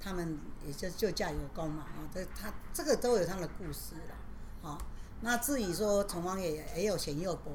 [0.00, 0.36] 他们
[0.66, 4.76] 也就就驾有功嘛啊，这他这个都有他的故事了啊。
[5.20, 7.52] 那至于说城隍爷也有显佑伯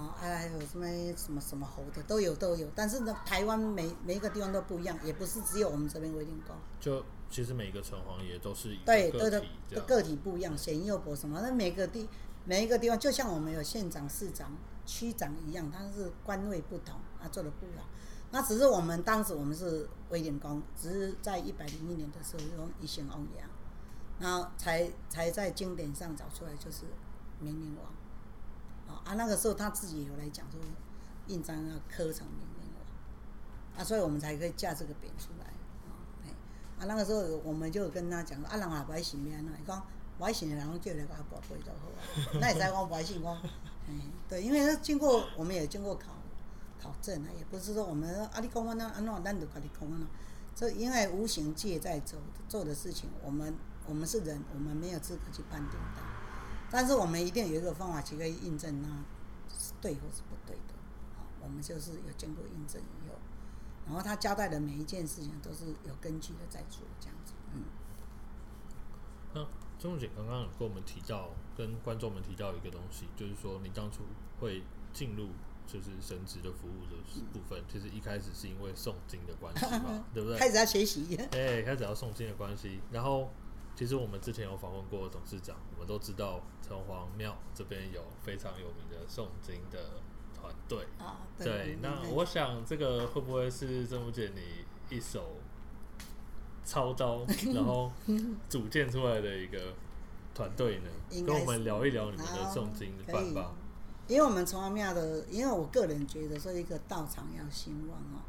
[0.00, 6.54] 啊，还有什么什么什么猴的都有都有，但是呢，台湾每每一个地方都不一样，也不是只有我们这边威灵宫。
[6.78, 9.28] 就其实每个城隍爷都是对对
[9.68, 12.08] 对，个体不一样，显佑伯什么，那每个地
[12.44, 14.50] 每一个地方，就像我们有县长、市长、
[14.84, 17.84] 区长一样，他是官位不同，他做的不一样。
[18.30, 23.44] 那只是我们当时我们是威廉宫，只是在一百零一年的时候用一心王爷，
[24.18, 26.84] 然后才才在经典上找出来就是
[27.40, 30.60] 明灵王，啊那个时候他自己有来讲说
[31.28, 35.46] 印章要刻成明灵王，啊所以我们才可以架这个匾出来，
[35.86, 35.94] 啊
[36.80, 39.86] 啊那个时候我们就跟他讲说啊人啊不爱信咩，伊讲
[40.18, 43.36] 外省的人叫来个宝贝就好啊，那也在讲不爱信讲，
[43.88, 46.12] 嗯对，因为他经过我们也经过考。
[46.82, 50.06] 考证啊，也不是说我们阿里公安那安那咱就阿里公安了，
[50.54, 53.54] 这因为无形界在走做的事情，我们
[53.88, 56.02] 我们是人，我们没有资格去判定的，
[56.70, 58.88] 但是我们一定有一个方法去可以印证它
[59.48, 60.74] 是对或是不对的，
[61.16, 63.14] 啊，我们就是有经过印证以后，
[63.86, 67.13] 然后他交代的每一件事情都是有根据的在做这样，
[69.90, 74.02] 钟姐刚刚有跟我们提到，跟观众们提到一个东西，就是说你当初
[74.40, 75.28] 会进入。
[75.66, 80.38] 就是神职的服务的部分，其实一开始是因为诵经的关系嘛， 对不对？
[80.38, 82.80] 开始要学习，哎、欸，开始要诵经的关系。
[82.92, 83.30] 然后，
[83.74, 90.02] 其实我们之前有访问过董事长，我们都知道城隍庙这边有非常有名的诵经的
[90.34, 91.26] 团队啊。
[91.38, 95.38] 对，那我想这个会不会是曾福姐你一手
[96.64, 97.24] 操刀，
[97.54, 97.90] 然后
[98.48, 99.74] 组建出来的一个
[100.34, 101.24] 团队呢？
[101.26, 103.52] 跟我们聊一聊你们的诵经的办法。
[104.06, 108.20] 因为我们城隍庙的，因为我个人觉得说一个道场要兴旺哦，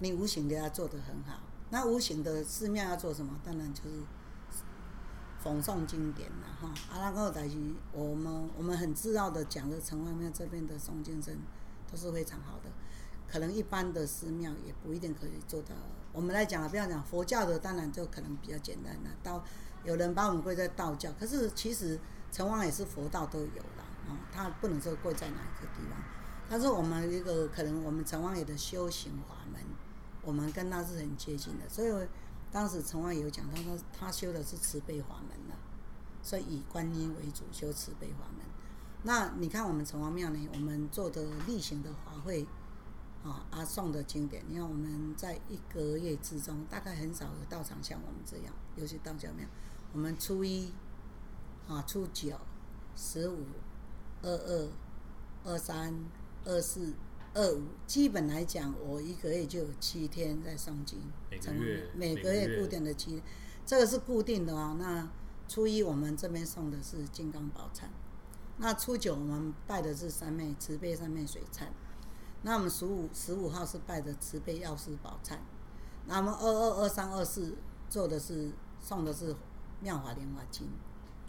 [0.00, 1.40] 你无形的要做得很好。
[1.70, 3.38] 那无形的寺庙要做什么？
[3.42, 4.02] 当然就是
[5.42, 6.74] 讽诵经典了哈。
[6.92, 7.56] 阿拉贡大师，
[7.92, 11.34] 我们我们很自傲的讲的城隍庙这边的诵经声
[11.90, 12.70] 都是非常好的，
[13.28, 15.74] 可能一般的寺庙也不一定可以做到。
[16.12, 19.10] 我们来讲，不要讲佛教的，当然就可能比较简单了。
[19.22, 19.44] 道
[19.84, 21.98] 有人把我们归在道教，可是其实
[22.30, 23.84] 城隍也是佛道都有了。
[24.06, 25.98] 哦，他不能说贵在哪一个地方，
[26.48, 29.60] 但是我们一个可能我们城隍爷的修行法门，
[30.22, 32.08] 我们跟他是很接近的，所以
[32.52, 35.56] 当时城隍爷有讲，他说他修的是慈悲法门的，
[36.22, 38.46] 所以以观音为主修慈悲法门。
[39.02, 42.46] 那你看我们城隍庙呢，我们做的例行的法会，
[43.24, 44.44] 啊阿送的经典。
[44.48, 49.44] 你看我们在一个月之中，大概很少有道场像我们这样，尤其道教庙，
[49.92, 50.72] 我们初一
[51.66, 52.38] 啊、初九、
[52.94, 53.38] 十五、
[54.22, 54.68] 二二、
[55.44, 55.94] 二三、
[56.44, 56.92] 二四、
[57.32, 61.00] 二五，基本来讲，我一个月就有七天在诵经。
[61.30, 63.22] 每个月每个月固定的七天，
[63.64, 64.76] 这个是固定的啊。
[64.78, 65.08] 那
[65.48, 67.84] 初一我们这边送的是金刚宝忏，
[68.58, 71.64] 那初九我们拜的是三昧慈悲三昧水忏，
[72.44, 75.38] 那我们十五十五号是拜的慈悲药师宝忏，
[76.06, 77.56] 那我们二二二三二四
[77.90, 79.34] 做的是送的是
[79.80, 80.68] 妙法莲华经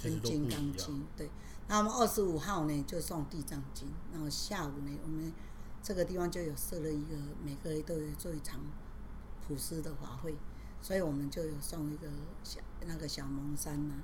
[0.02, 1.32] 跟金刚经，对。
[1.68, 5.34] 那我们二十五号呢就送地藏经，然后下午呢我们
[5.82, 8.60] 这个地方就有设了一个每个月都有做一场
[9.48, 10.36] 普施的法会。
[10.82, 12.08] 所以我们就有送一个
[12.44, 13.96] 小那个小蒙山呐，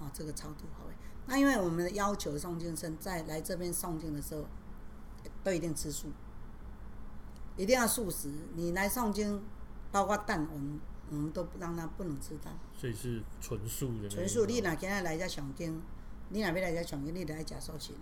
[0.00, 0.94] 啊，这个超度法会。
[1.26, 4.46] 那因为我们的要求诵经生在来这边诵经的时候，
[5.44, 6.08] 都一定吃素，
[7.56, 8.30] 一定要素食。
[8.54, 9.42] 你来诵经，
[9.90, 12.52] 包括蛋，我们我们都让他不能吃蛋。
[12.74, 14.08] 所以是纯素的。
[14.08, 15.80] 纯素，你哪今日来遮诵经，
[16.30, 17.98] 你哪边来遮诵经，你得爱食素食的。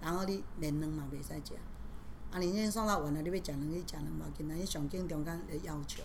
[0.00, 1.54] 然后你连卵嘛袂使食。
[2.30, 6.02] 啊，你先送到完了，你要食卵，你食卵嘛，今仔日诵经中间的要求。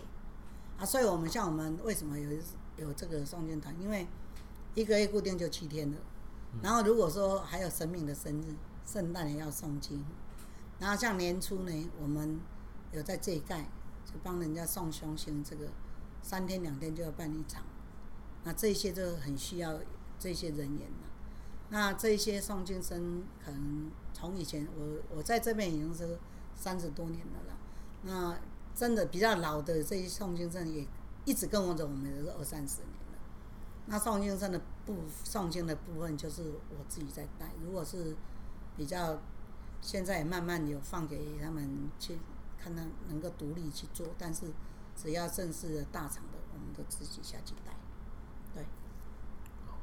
[0.77, 2.29] 啊，所以我们像我们为什么有
[2.77, 3.75] 有这个诵经团？
[3.79, 4.07] 因为
[4.73, 5.97] 一个月固定就七天了。
[6.61, 10.03] 然后如果说还有神明的生日，圣诞也要诵经。
[10.79, 12.39] 然后像年初呢，我们
[12.91, 13.63] 有在这一带
[14.05, 15.67] 就帮人家送凶星，这个
[16.21, 17.63] 三天两天就要办一场。
[18.43, 19.79] 那这些就很需要
[20.19, 21.07] 这些人员了。
[21.69, 26.19] 那这些送经生可能从以前我我在这边已经是
[26.55, 27.57] 三十多年了啦。
[28.03, 28.37] 那
[28.75, 30.85] 真的比较老的这些送经生也
[31.23, 33.19] 一直跟我走，我们也是二三十年了。
[33.85, 37.51] 那送经生的部送经的部分就是我自己在带。
[37.63, 38.15] 如果是
[38.75, 39.21] 比较
[39.81, 42.17] 现在慢慢有放给他们去
[42.61, 44.51] 看他能够独立去做，但是
[44.95, 47.75] 只要正式的大厂的，我们都自己下去带。
[48.53, 48.65] 对。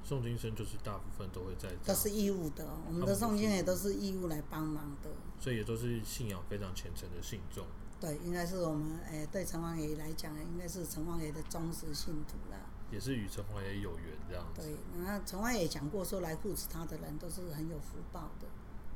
[0.06, 1.68] 诵经生就是大部分都会在。
[1.84, 5.10] 都是义务的，我们的诵经也都是义务来帮忙的。
[5.40, 7.66] 所以也都是信仰非常虔诚的信众。
[8.00, 12.56] 对，应该是我们诶、欸，对城隍爷来讲，应该是城隍爷的忠实信徒了。
[12.90, 14.62] 也是与城隍爷有缘这样子。
[14.62, 18.46] 对，那城隍爷讲过说，来护持他的人都是很有福报的。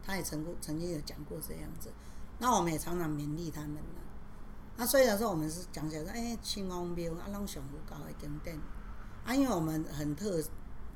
[0.05, 1.91] 他也曾过曾经有讲过这样子。
[2.43, 4.03] 那我们也常常勉励他们了。
[4.77, 8.59] 那虽然说我们是讲起来说，哎、欸，城隍庙啊，拢上古高的经典
[9.25, 10.43] 啊，因为我们很特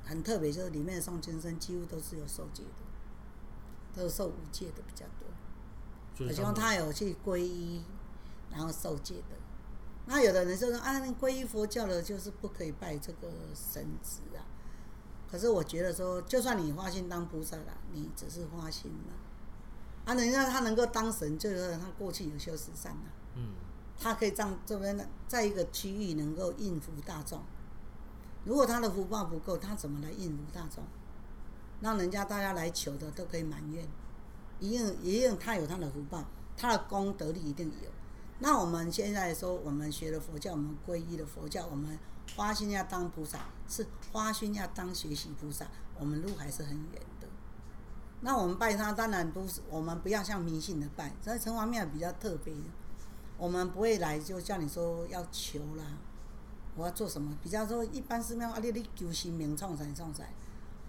[0.04, 2.82] 很特别，就是里面的诵经生几乎都是有受戒的，
[3.94, 6.26] 都是受五戒的比较多。
[6.26, 7.82] 我希望他有去皈依。
[8.48, 9.36] 然后受戒的，
[10.06, 14.40] 那有的人就说啊，皈依佛教的，就是不可以拜这个神职啊。
[15.28, 19.12] 可是我觉得说，就算你花心当菩萨了，你只是花心嘛。
[20.06, 23.12] 啊，人家他能够当神，就是他过去有修十善啊。
[23.34, 23.52] 嗯。
[23.98, 27.42] 他可以让这边在一个区域能够应付大众。
[28.44, 30.84] 如果他的福报不够，他怎么来应付大众？
[31.80, 33.88] 让人家大家来求的都可以满愿，
[34.60, 36.22] 一定一定他有他的福报，
[36.58, 37.90] 他的功德力一定有。
[38.38, 41.98] 那我们现在说，我们学了佛教，我们皈依了佛教，我们
[42.36, 45.66] 花心要当菩萨，是花心要当学习菩萨，
[45.98, 47.15] 我们路还是很远的。
[48.20, 52.54] 那我们拜他，当然不是，我们不要像迷信的拜，所以城隍庙比较特别，
[53.36, 55.84] 我们不会来就叫你说要求啦，
[56.74, 57.36] 我要做什么？
[57.42, 60.24] 比较说一般寺庙啊，你你求神明创啥创啥，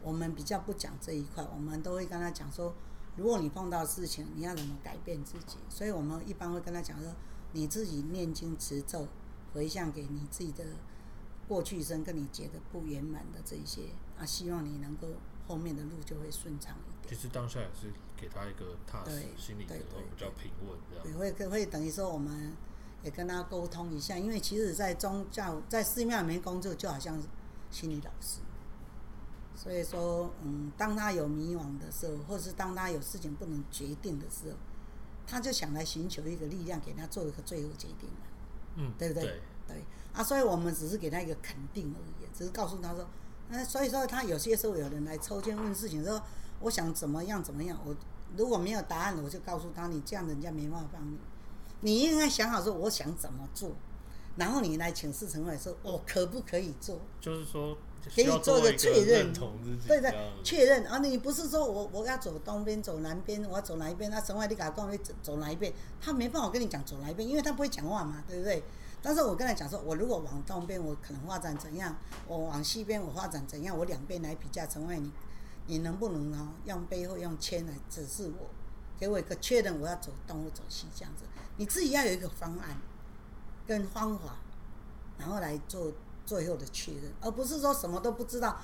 [0.01, 2.73] 我们比较不讲这一块，我们都会跟他讲说，
[3.15, 5.57] 如果你碰到事情，你要怎么改变自己？
[5.69, 7.13] 所以我们一般会跟他讲说。
[7.53, 9.07] 你自己念经持咒，
[9.53, 10.65] 回向给你自己的
[11.47, 13.83] 过去生跟你结的不圆满的这一些
[14.19, 15.07] 啊，希望你能够
[15.47, 16.96] 后面的路就会顺畅一点。
[17.07, 19.73] 其实当下也是给他一个踏实，心里头
[20.15, 21.17] 比较平稳这样。
[21.17, 22.53] 会会会等于说我们
[23.03, 27.17] 也跟他沟通一下，因为其实，在宗教在寺庙里面工作，就好像
[27.71, 28.39] 心理老师。
[29.55, 34.57] 所以说，嗯，当他有迷惘的时候，或者是当他有事情不能决定的时候。
[35.29, 38.27] 他就想来寻求一个力量，给他做一个最后决定嘛，
[38.75, 39.23] 嗯，对不对？
[39.23, 43.05] 对，对啊，所以我们只是给他一个肯定而已，只是告诉他说，
[43.49, 46.23] 嗯所以说他有些时候有人来抽签问事情，说
[46.59, 47.95] 我想怎么样怎么样，我
[48.35, 51.17] 如果没有答案，我就告诉他，你这样人家没办法帮你，
[51.81, 53.71] 你应该想好说我想怎么做，
[54.35, 56.99] 然后你来请示陈伟说，我可不可以做？
[57.19, 57.77] 就是说。
[58.15, 59.33] 给你做个确认，
[59.85, 60.85] 对对，确认。
[60.85, 64.09] 啊，你不是说我我要走东边，走南边，我要走哪一边？
[64.09, 65.73] 那陈外你给他告诉走走哪一边？
[65.99, 68.63] 他没办法跟你讲走哪一边，因为他不会讲话嘛，对不对？
[69.01, 71.97] 但是我跟他讲说，我如果往东边，我可能发展怎样？
[72.27, 73.77] 我往西边，我发展怎样？
[73.77, 75.11] 我两边来比较，陈外你
[75.67, 76.53] 你能不能呢？
[76.65, 78.49] 用背后用签来指示我？
[78.99, 81.23] 给我一个确认，我要走东或走西这样子。
[81.57, 82.75] 你自己要有一个方案
[83.67, 84.37] 跟方法，
[85.19, 85.93] 然后来做
[86.25, 88.59] 最后的确认，而不是说什么都不知道，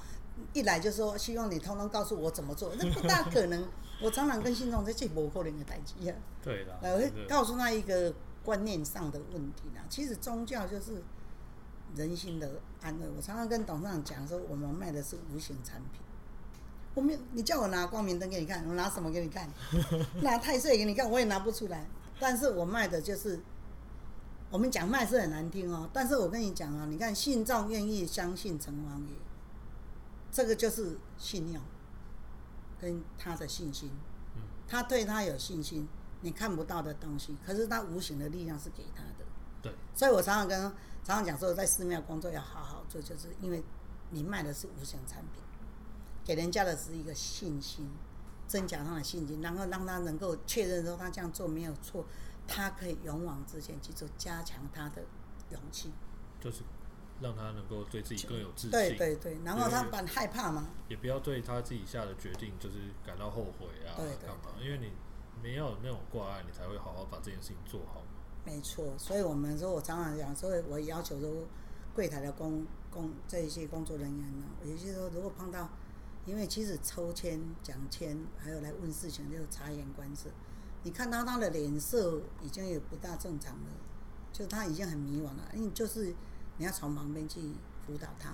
[0.54, 3.68] 一来就说希望你通通告诉我怎么做，那不大可能。
[4.02, 6.16] 我常常跟信众在这无可能的代志啊。
[6.42, 6.80] 对的。
[6.82, 8.12] 我会告诉他一个
[8.44, 9.84] 观念上的问题啦。
[9.88, 11.04] 其实宗教就是
[11.96, 13.08] 人心的安慰。
[13.16, 16.02] 我常常跟董事长讲说，我们卖的是无形产品。
[16.96, 19.50] 我没有，你叫我拿光明灯给你看，我拿什么给你看？
[20.22, 21.88] 拿太岁给你看，我也拿不出来。
[22.20, 23.40] 但是我卖的就是，
[24.52, 25.90] 我们讲卖是很难听哦。
[25.92, 29.16] 但是我跟你讲啊，你看信众愿意相信城隍爷，
[30.32, 31.62] 这个就是信仰
[32.80, 33.90] 跟他的信心。
[34.68, 35.88] 他对他有信心，
[36.22, 39.26] 你看不到的东西，可是他无形的力量是给他的。
[39.62, 39.74] 对。
[39.96, 40.62] 所以我常常跟
[41.04, 43.64] 常常讲说，在寺庙工作要好好做，就是因为
[44.12, 45.43] 你卖的是无形产品。
[46.26, 47.90] 给人家的是一个信心，
[48.48, 52.06] 增强他的信心，然后让他能够确认说他这样做没有错，
[52.48, 55.04] 他可以勇往直前去做，加强他的
[55.50, 55.92] 勇气，
[56.40, 56.64] 就是
[57.20, 58.72] 让他能够对自己更有自信。
[58.72, 64.62] 对对对，然后他很害怕嘛，也不要对他自己下的决定就是感到后悔啊，对对对，干嘛？
[64.64, 64.94] 因为你
[65.42, 68.08] 没有那种挂碍，你才会好好把这件事情做好嘛。
[68.46, 71.30] 没错，所以我们说，我常常讲，所以我要求说，
[71.94, 75.70] 柜台的工工这一些工作人员呢，有些时候，如果碰到。
[76.26, 80.30] 因为其实抽签、讲签，还有来问事情，就察言观色。
[80.84, 83.70] 你看到他的脸色已经也不大正常了，
[84.32, 85.52] 就他已经很迷惘了。
[85.54, 86.16] 因为就是
[86.58, 87.42] 你要从旁边去
[87.86, 88.34] 辅导他，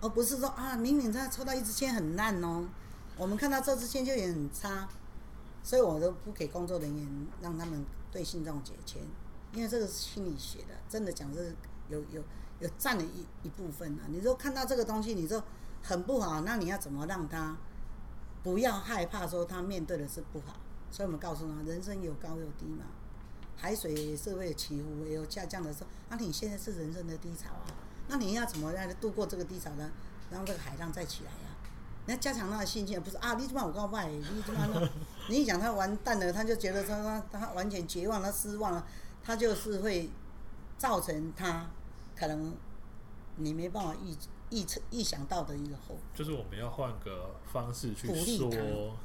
[0.00, 2.68] 而不是说啊，明明他抽到一支签很烂哦，
[3.16, 4.88] 我们看到这支签就也很差，
[5.62, 9.00] 所以我都不给工作人员让他们对信众解签，
[9.52, 11.54] 因为这个是心理学的，真的讲是
[11.88, 12.20] 有有
[12.58, 14.06] 有占了一一部分啊。
[14.08, 15.40] 你说看到这个东西，你说。
[15.82, 17.56] 很不好，那你要怎么让他
[18.42, 19.26] 不要害怕？
[19.26, 20.56] 说他面对的是不好，
[20.90, 22.84] 所以我们告诉他，人生有高有低嘛，
[23.56, 25.86] 海水是会起伏，也有下降的时候。
[26.08, 27.66] 那你现在是人生的低潮啊，
[28.08, 29.90] 那你要怎么样度过这个低潮呢？
[30.30, 31.58] 让这个海浪再起来呀、啊？
[32.06, 33.34] 你要加强他的信心，不是啊？
[33.34, 34.08] 你怎么我告白？
[34.08, 34.88] 你怎么？
[35.28, 38.86] 你一讲他完蛋了，他就觉得他他他完全绝望，他失望了，
[39.22, 40.10] 他就是会
[40.78, 41.66] 造成他
[42.16, 42.54] 可能
[43.36, 44.16] 你没办法预。
[44.50, 48.50] 意意想到的一个后果，就是我们要换个方式去说，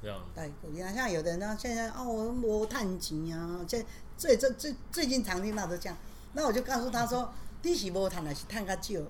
[0.01, 0.91] 这样对，鼓励他。
[0.91, 3.83] 像有的人呢，现在哦，我没趁钱啊，这
[4.17, 5.97] 最最最最近常听到都这样，
[6.33, 7.31] 那我就告诉他说，
[7.61, 9.01] 你是无趁还是趁较少？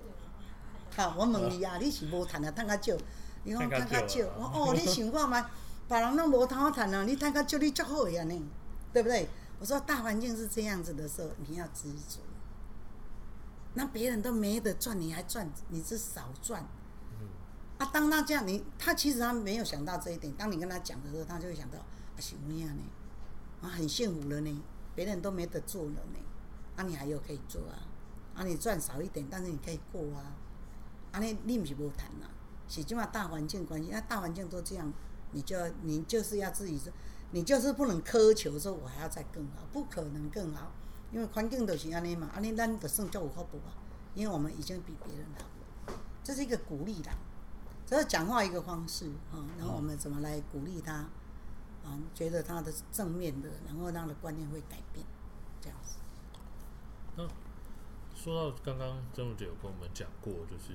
[0.96, 3.04] 好，我问你啊，你是无趁还是趁较少？
[3.44, 5.50] 你讲趁较少，我哦，你想看嘛？
[5.88, 8.42] 别人拢无通好趁啊，你趁较少，你足好呀呢，
[8.92, 9.28] 对不对？
[9.60, 12.20] 我说大环境是这样子的时候，你要知足。
[13.76, 16.68] 那别人都没得赚，你还赚，你是少赚。
[17.20, 17.28] 嗯。
[17.78, 20.34] 啊，当他这样，你他其实他没有想到这一点。
[20.34, 22.84] 当你跟他讲的时候，他就会想到，啊，什么样呢？
[23.62, 24.64] 啊，很幸福了呢，
[24.96, 26.20] 别人都没得做了呢。
[26.76, 27.88] 啊，你还有可以做啊？
[28.36, 30.36] 啊，你赚少一点，但是你可以过啊。
[31.12, 32.32] 啊，你你不是无谈啊？
[32.68, 34.92] 是起码大环境关系，那大环境都这样，
[35.32, 36.92] 你就要你就是要自己说，
[37.32, 40.72] 你就是不能苛求说我还要再更好，不可能更好。
[41.16, 43.72] 因为环境都是安尼嘛，安尼咱就算就有福报啊。
[44.14, 47.14] 因为我们已经比别人好，这是一个鼓励啦，
[47.86, 49.40] 这是讲话一个方式啊。
[49.58, 50.94] 然后我们怎么来鼓励他
[51.86, 51.98] 啊？
[52.14, 55.06] 觉得他的正面的，然后让他的观念会改变，
[55.62, 56.00] 这样子。
[57.16, 57.26] 那
[58.14, 60.74] 说到刚刚曾如姐有跟我们讲过，就是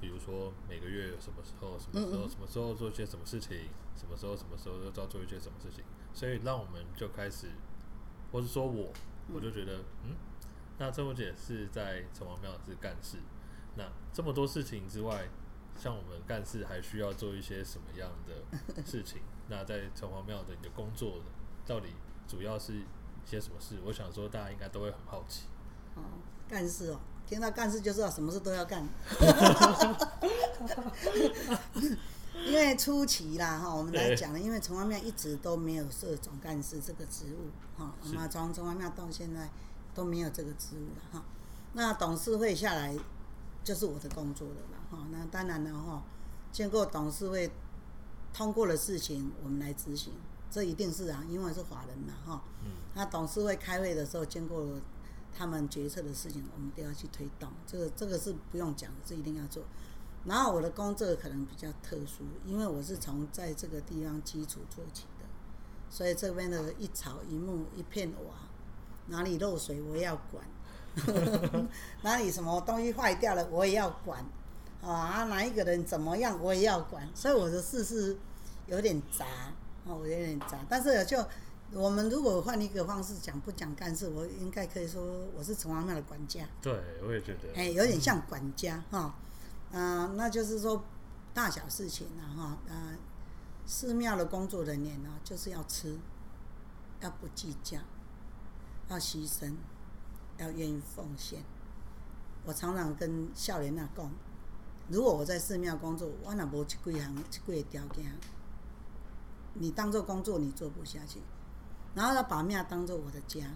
[0.00, 3.56] 比如说每个月什么时候、什么时候、什么时候做一些什么事情，
[3.96, 7.46] 什么时候、什么时候就要做一些什么事情，所以让我们就开始，
[8.32, 8.92] 或是说我。
[9.32, 10.16] 我就觉得，嗯，
[10.78, 13.18] 那曾如姐是在城隍庙是干事，
[13.76, 15.28] 那这么多事情之外，
[15.76, 19.20] 像我们干事还需要做一些什么样的事情？
[19.48, 21.20] 那在城隍庙的你的工作
[21.66, 21.88] 到底
[22.28, 22.84] 主要是一
[23.24, 23.76] 些什么事？
[23.84, 25.46] 我想说大家应该都会很好奇。
[25.94, 26.02] 哦，
[26.48, 28.88] 干事哦，听到干事就知道什么事都要干。
[32.50, 37.48] 因为初期啦，哈，我们来讲，因为城隍庙一直都没有设总干事这个职务，
[37.78, 39.48] 哈，我们从城隍庙到现在
[39.94, 41.24] 都没有这个职务了，哈。
[41.74, 42.96] 那董事会下来
[43.62, 45.06] 就是我的工作了啦，哈。
[45.12, 46.02] 那当然了，哈，
[46.50, 47.48] 经过董事会
[48.34, 50.12] 通过的事情，我们来执行，
[50.50, 52.42] 这一定是啊，因为是法人嘛，哈。
[52.94, 54.66] 那董事会开会的时候，经过
[55.32, 59.62] 他们决策的事情，我们都要去推动，这个这个是不用讲的，这一定要做。
[60.24, 65.24] 然后我的工作可能比较特殊，因为我是从在这个地方基础做起的，
[65.88, 68.34] 所以这边的一草一木一片瓦，
[69.06, 70.44] 哪里漏水我也要管，
[72.02, 74.24] 哪里什么东西坏掉了我也要管，
[74.82, 78.16] 啊，哪一个人怎么样我也要管，所以我的事是
[78.66, 79.24] 有点杂，
[79.86, 81.24] 哦，我有点杂，但是就
[81.72, 85.02] 我们如果换一个方式讲，不讲干事，我应该可以说
[85.36, 86.44] 我是城隍庙的管家。
[86.60, 86.72] 对，
[87.06, 87.48] 我也觉得。
[87.54, 89.12] 哎，有点像管家哈，嗯、
[89.72, 90.84] 呃，那就是说
[91.32, 92.96] 大小事情啊哈，呃，
[93.66, 95.98] 寺庙的工作人员呢，就是要吃，
[97.00, 97.78] 要不计较，
[98.88, 99.54] 要牺牲，
[100.38, 101.44] 要愿意奉献。
[102.44, 104.10] 我常常跟少年那讲，
[104.88, 108.12] 如果我在寺庙工作，我那无这几行这几个条件，
[109.54, 111.20] 你当做工作你做不下去。
[111.94, 113.46] 然后他把庙当做我的家，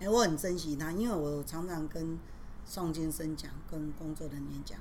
[0.00, 2.18] 哎，我很珍惜它，因为我常常跟
[2.66, 4.78] 诵经生讲，跟工作人员讲，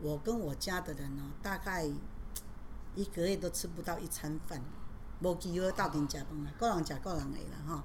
[0.00, 1.84] 我跟我家的人呢，大概
[2.94, 4.62] 一个月都吃不到一餐饭，
[5.20, 7.84] 无机会到顶加班了，够人吃够人的了哈。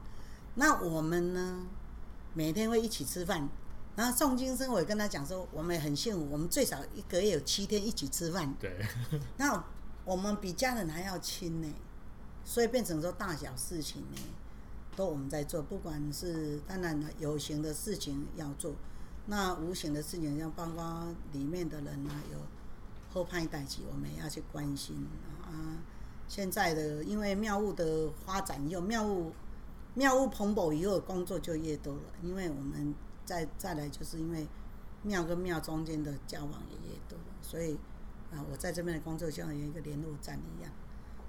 [0.55, 1.65] 那我们呢，
[2.33, 3.49] 每天会一起吃饭，
[3.95, 8.53] 然后宋金生我也跟他讲说，我们很幸福，我们最少一个月有七天一起吃饭。
[8.59, 8.85] 对，
[9.37, 9.63] 那
[10.05, 11.73] 我们比家人还要亲呢。
[12.45, 14.17] 所以变成说大小事情呢，
[14.97, 18.75] 都我们在做，不管是当然了，有形的事情要做，
[19.25, 22.37] 那无形的事情像包括里面的人啊，有
[23.09, 25.07] 后派代志，我们也要去关心
[25.41, 25.77] 啊。
[26.27, 29.31] 现在的因为庙务的发展以后，庙务
[29.93, 32.01] 庙务蓬勃以后，工作就越多了。
[32.21, 32.93] 因为我们
[33.23, 34.47] 再再来，就是因为
[35.03, 37.75] 庙跟庙中间的交往也越多，所以
[38.31, 40.71] 啊，我在这边的工作就像有一个联络站一样。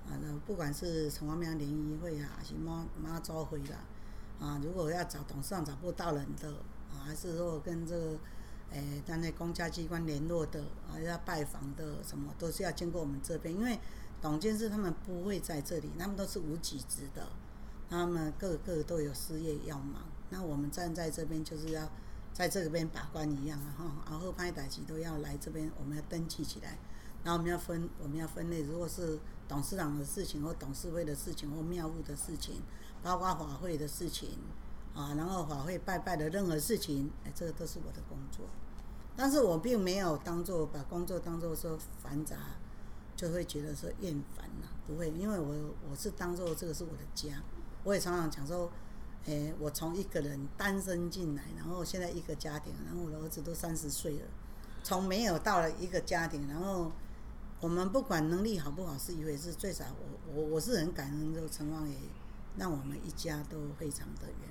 [0.06, 3.78] 啊，那不管是城隍庙联谊会啊，还是妈妈祖会啦，
[4.40, 6.54] 啊，如果要找董事长找不到人的，
[6.98, 8.18] 还是说跟这个，
[8.70, 13.78] 诶、欸，在那公家机关联络的，啊，要拜访的什么，都是要经过我们这边，因为
[14.20, 17.26] 董监事他们不会在这里，他们都是无给职的，
[17.88, 21.88] 他们个个都有事业要忙，那我们站在这边就是要
[22.32, 26.78] 在这边把关一样啊，哈，然后拍代志都要来这边，我们要登记起来。
[27.22, 28.60] 然后我们要分，我们要分类。
[28.60, 29.18] 如果是
[29.48, 32.60] 董事长的事情，或董事会的事情，或庙务的事情，
[33.02, 34.28] 包括法会的事情，
[34.94, 38.46] 啊，然后法会拜拜的任何事情，哎，这个都是我的工作。
[39.16, 42.36] 但是我并没有当做把工作当做说繁杂，
[43.14, 45.54] 就会觉得说厌烦了，不会，因为我
[45.90, 47.42] 我是当做这个是我的家。
[47.82, 48.70] 我也常常讲说，
[49.26, 54.26] 哎，我从一个人单身进来，然后现在一个家庭，然后我的儿子都三十岁了，
[54.82, 56.92] 从没有到了一个家庭，然后。
[57.60, 61.96] 我们不管能力好不好是一回事，最少我我我是很感恩，这个城隍爷
[62.58, 64.50] 让我们一家都非常的圆，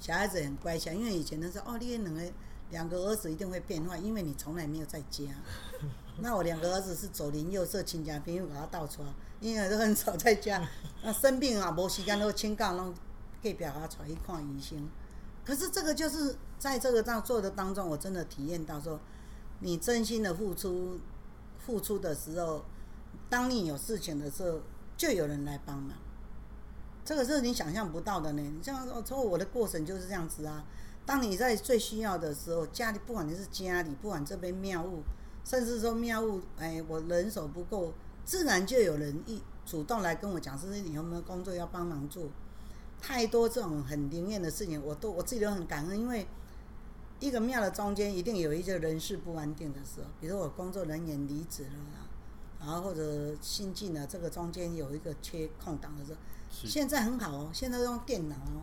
[0.00, 2.22] 小孩子很乖巧，因为以前都说哦，你两个
[2.70, 5.24] 两个儿子一定会变坏，因为你从来没有在家。
[6.20, 9.08] 那我两个儿子是左邻右舍亲家朋友给他倒出来，
[9.40, 10.66] 因为都很少在家。
[11.02, 12.92] 那生病啊，没时间都请假，让
[13.42, 14.88] 隔壁他带去看医生。
[15.44, 18.98] 可是这个就是在这个这样做的当中，我真的体验到说，
[19.60, 20.98] 你真心的付出。
[21.58, 22.64] 付出的时候，
[23.28, 24.58] 当你有事情的时候，
[24.96, 25.94] 就有人来帮忙。
[27.08, 28.42] 这个是你想象不到的呢。
[28.42, 30.62] 你像说，我的过程就是这样子啊。
[31.06, 35.00] 当你在最需要的时候，家里不管你是家里，不管这边庙务，
[35.42, 37.94] 甚至说庙务，哎，我人手不够，
[38.26, 42.28] 自然就有人一主动来跟我讲，说你有没有工作要帮忙做。
[43.00, 46.26] 太多这种很灵验的事情，我都我自己都很感恩，因为。
[47.20, 52.06] 一个庙的中间一定有一些人事不安定的时候，比如我工作人员离职了啦，
[52.60, 56.18] 然后或者新进的，这个中间有一个缺空档的时候，
[56.50, 58.62] 现在很好哦，现在用电脑哦，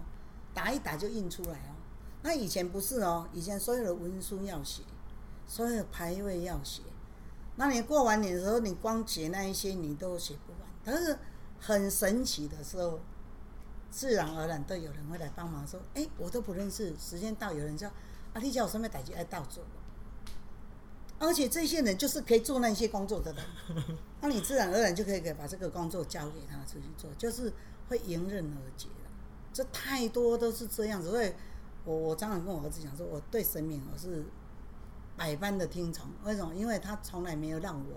[0.53, 1.75] 打一打就印出来哦。
[2.21, 4.83] 那以前不是哦，以前所有的文书要写，
[5.47, 6.81] 所有的牌位要写，
[7.55, 10.61] 那你过完年的时候，你光写那一些你都写不完。
[10.83, 11.17] 但是
[11.59, 12.99] 很神奇的时候，
[13.89, 17.89] 自然而然都有人会来帮忙说，哎，我都不认识，时间到有人说。
[18.33, 19.63] 啊，你叫我什么代志爱倒做，
[21.17, 23.45] 而且这些人就是可以做那些工作的人，
[24.21, 27.51] 那你自然而然就可以给把这个工作交给他出去做，就是
[27.87, 29.09] 会迎刃而解了。
[29.53, 31.33] 这太多都是这样子，所以
[31.85, 34.25] 我我常常跟我儿子讲说，我对神明我是
[35.15, 36.05] 百般的听从。
[36.25, 36.53] 为什么？
[36.53, 37.95] 因为他从来没有让我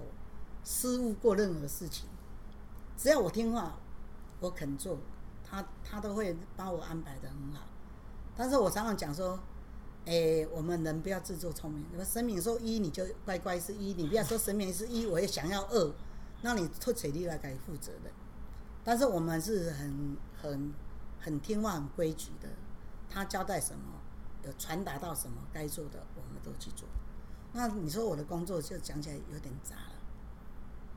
[0.64, 2.08] 失误过任何事情，
[2.96, 3.76] 只要我听话，
[4.38, 4.96] 我肯做，
[5.44, 7.66] 他他都会把我安排的很好。
[8.36, 9.38] 但是我常常讲说。
[10.08, 11.84] 哎、欸，我们人不要自作聪明。
[11.90, 15.94] 什么神明说一，你就乖乖是一；你不要说神明是一，我也想要二，
[16.40, 18.10] 那你出水力来该负责的。
[18.82, 20.72] 但是我们是很很
[21.20, 22.48] 很听话、很规矩的。
[23.10, 24.00] 他交代什么，
[24.46, 26.88] 有传达到什么该做的，我们都去做。
[27.52, 29.92] 那你说我的工作就讲起来有点杂了。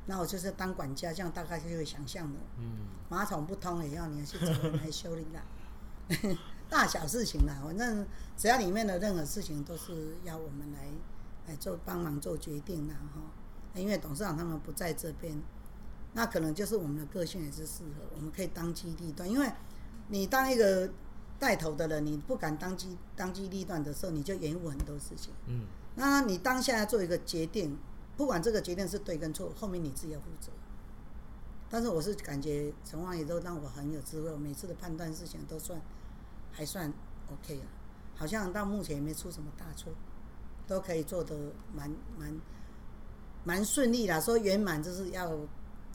[0.06, 2.40] 那我就是当管家，这样大概就会想象的。
[2.60, 2.78] 嗯。
[3.10, 5.44] 马桶不通也要你去找人来修理啦。
[6.72, 8.08] 大小事情啦，反正
[8.38, 10.88] 只要里面的任何事情都是要我们来
[11.48, 13.22] 来做帮忙做决定啦哈。
[13.76, 15.38] 因为董事长他们不在这边，
[16.14, 19.30] 那可能就是我们的个性也是适合，我们可以当机立断。
[19.30, 19.52] 因为
[20.08, 20.90] 你当一个
[21.38, 25.34] 带头的人，你不敢当机当机立断的时候，你就延误很多事情。
[25.48, 25.66] 嗯，
[25.96, 27.78] 那你当下要做一个决定，
[28.16, 30.54] 不管这个决定是对跟错，后面你自己要负责。
[31.70, 35.82] 但是我是感觉陈王也都让我很有智慧，我每次的判断事情都算
[36.52, 36.92] 还算
[37.32, 37.66] OK 了，
[38.16, 39.92] 好像到目前也没出什么大错，
[40.68, 42.34] 都可以做得蛮蛮
[43.44, 44.20] 蛮顺利啦。
[44.20, 45.32] 说圆满就是要，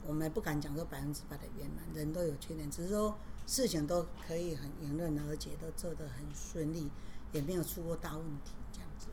[0.05, 6.89] 我们不敢讲说百分之百的圆满，人都有缺点，只是说事情都可以很圆润，而且都做得很顺利，
[7.31, 9.07] 也没有出过大问题这样子。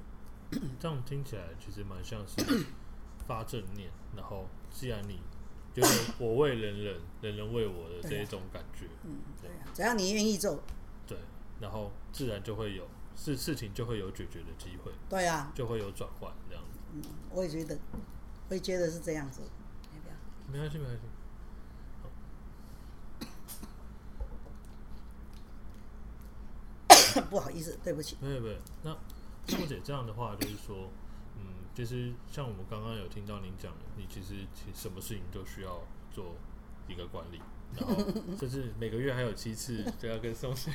[0.80, 2.66] 这样听起来其实蛮像是
[3.26, 5.20] 发正念，然后既然你。
[5.74, 8.86] 就是我为人人，人人为我的 这一种感觉。
[9.02, 10.62] 嗯，对啊，只要你愿意做，对，
[11.60, 12.86] 然后自然就会有
[13.16, 14.92] 事，事情就会有解决的机会。
[15.08, 16.78] 对啊，就会有转换这样子。
[16.94, 17.78] 嗯，我也觉得，
[18.48, 19.42] 我也觉得是这样子。
[19.94, 20.14] 要不要
[20.52, 21.02] 没关系，没关系。
[27.30, 28.16] 不好意思，对不起。
[28.20, 28.90] 没有没有，那
[29.46, 30.88] 师母姐这样的话，就是说。
[31.36, 35.82] 嗯其实像我们刚刚有听到您讲，你其实其实什么事情都需要
[36.12, 36.36] 做
[36.86, 37.42] 一个管理，
[37.76, 37.96] 然后
[38.38, 40.72] 甚至每个月还有七次都要跟宋金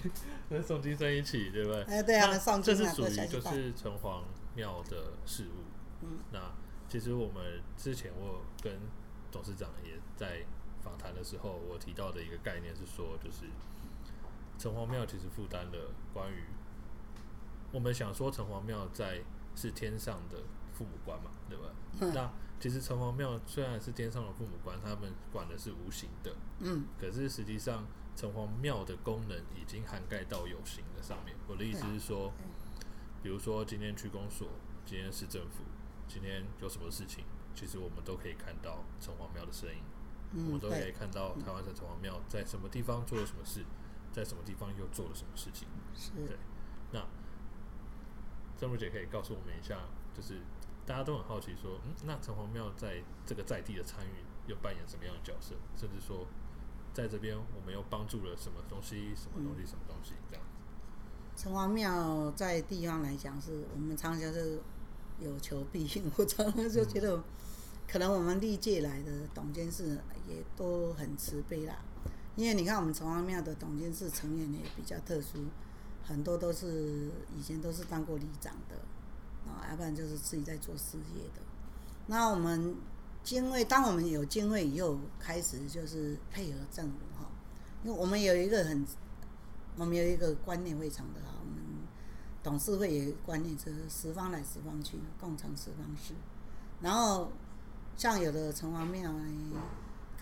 [0.50, 1.84] 跟宋金生一起，对不对？
[1.84, 2.28] 哎，对啊，
[2.64, 4.22] 这是属于就是城隍
[4.56, 5.64] 庙的事物。
[6.02, 6.52] 嗯，那
[6.88, 8.74] 其实我们之前我跟
[9.32, 10.46] 董事长也在
[10.84, 13.46] 访谈的时候，我提到的一个概念是说，就是
[14.58, 16.44] 城隍庙其实负担了关于
[17.72, 19.22] 我们想说城隍庙在
[19.56, 20.38] 是天上的。
[20.72, 21.66] 父母官嘛，对吧？
[22.00, 27.86] 嗯、那其实城隍庙虽然是天上的父母官，他们管的是无形的，嗯，可是实际上
[28.18, 31.38] 城隍庙的功能已经涵盖到有形的上面。
[31.48, 32.34] 我的意思是说，
[33.24, 34.50] 比如说今天区公所，
[34.86, 35.64] 今天市政府，
[36.08, 37.24] 今天有什么事情，
[37.56, 39.82] 其实我们都可以看到城隍庙的身影，
[40.34, 43.64] 嗯、我们都可以看到台湾的城隍庙在什么地方做了什么事，
[44.12, 45.66] 在什么地方又做了什么事情。
[45.96, 46.36] 是，对。
[46.92, 47.08] 那
[48.58, 49.80] 郑如姐可以告诉我们一下，
[50.14, 50.42] 就是。
[50.90, 55.54] 大家都很好奇，说，嗯，那城隍庙在这个在地的参与又扮演什么样的角色？
[55.78, 56.26] 甚至说，
[56.96, 61.44] 在这边我们又帮助了什么东西、什么东西、什么东西这样子。
[61.44, 64.60] 城隍庙在地方来讲，是我们常常是
[65.20, 66.12] 有求必应。
[66.18, 67.22] 我常常就觉得，
[67.88, 71.76] 可能我们历届来的董监事也都很慈悲啦。
[72.36, 75.46] 因为你看，我们城隍庙的董监事成员也比较特殊，
[76.04, 78.76] 很多都是以前都是当过里长的。
[79.48, 81.42] 啊，要不然就是自己在做事业的。
[82.08, 82.76] 那我们
[83.24, 87.30] 经会，当我们有经会以后，开始就是配合政府哈。
[87.84, 88.86] 因为我们有一个很，
[89.78, 91.38] 我们有一个观念非常的好。
[91.40, 91.64] 我们
[92.42, 96.16] 董事会有一个观念，就是十方来十方去，共成十方事。
[96.82, 97.32] 然后
[97.96, 99.14] 像有的城隍庙，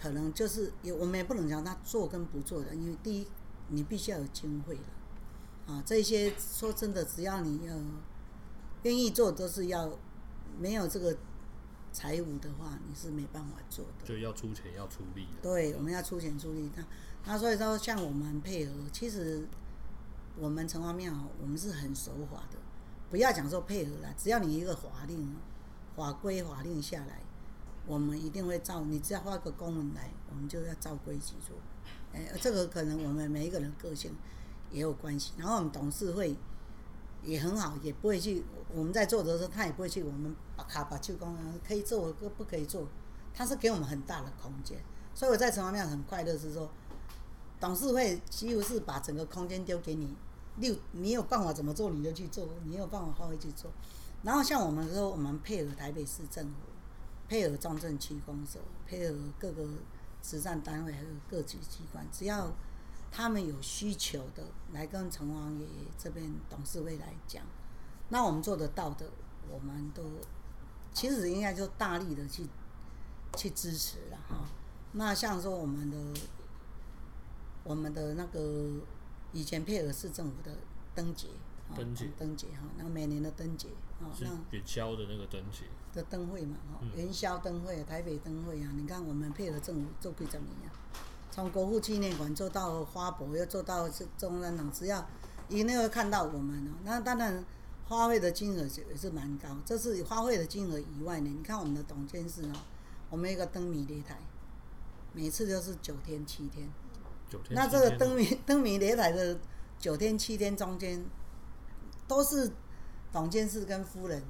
[0.02, 3.28] 可能就是也，我们也不能讲他做跟不做的，因为第一，
[3.70, 5.82] 你必须要有经会了啊。
[5.86, 7.76] 这些说真的，只要你要。
[8.84, 9.92] 愿意做都是要，
[10.60, 11.18] 没有这个
[11.92, 14.06] 财务的话，你是没办法做的。
[14.06, 15.28] 就要出钱，要出力。
[15.42, 16.70] 对，我们要出钱出力。
[16.76, 16.86] 那
[17.26, 19.48] 那所以说，像我们配合，其实
[20.38, 21.12] 我们城隍庙，
[21.42, 22.60] 我们是很守法的。
[23.10, 25.36] 不要讲说配合了，只要你一个法令、
[25.96, 27.22] 法规、法令下来，
[27.86, 28.82] 我们一定会照。
[28.82, 31.58] 你只要发个公文来，我们就要照规矩做。
[32.14, 34.14] 哎，这个可能我们每一个人个性
[34.72, 35.34] 也有关系。
[35.38, 36.36] 然后我们董事会。
[37.28, 38.42] 也很好，也不会去。
[38.74, 40.02] 我们在做的时候，他也不会去。
[40.02, 41.36] 我们把卡把去公
[41.68, 42.88] 可以做，不不可以做。
[43.34, 44.80] 他是给我们很大的空间，
[45.14, 46.70] 所以我在城隍庙很快乐，是说
[47.60, 50.16] 董事会几乎是把整个空间丢给你，
[50.56, 53.70] 六你有办法怎么做你就去做，你有办法发挥去做。
[54.24, 56.54] 然后像我们说，我们配合台北市政府，
[57.28, 59.68] 配合中正区公所，配合各个
[60.22, 62.52] 慈善单位还有各级机关，只要。
[63.12, 64.44] 他们有需求的
[64.74, 67.44] 来跟城隍爷这边董事会来讲，
[68.10, 69.10] 那我们做得到的，
[69.50, 70.04] 我们都
[70.94, 72.46] 其实应该就大力的去
[73.36, 74.46] 去支持了哈。
[74.94, 75.98] 那像说我们的
[77.64, 78.82] 我们的那个
[79.34, 80.56] 以前配合市政府的
[80.96, 81.28] 灯节，
[81.76, 83.70] 灯节灯节哈，那每年的灯节
[84.02, 90.74] 啊，那元宵的那个灯节的灯会嘛哈，元宵灯会、台北灯会啊，你看我们配合政府做会怎么样？
[91.38, 95.08] 从国父纪念馆做到花博，又做到是中山堂，只要
[95.48, 96.72] 一定会看到我们哦。
[96.84, 97.46] 那当然
[97.88, 99.48] 花费的金额也是蛮高。
[99.64, 102.54] 这是花费的金额以外呢，你看我们的董监事哦，
[103.12, 104.18] 我们一个灯谜擂台，
[105.14, 106.68] 每次都是九天七天。
[107.30, 107.54] 九天。
[107.54, 109.38] 那这个灯谜灯谜擂台的
[109.78, 111.06] 九天七天中间，
[112.08, 112.52] 都是
[113.12, 114.24] 董监事跟夫人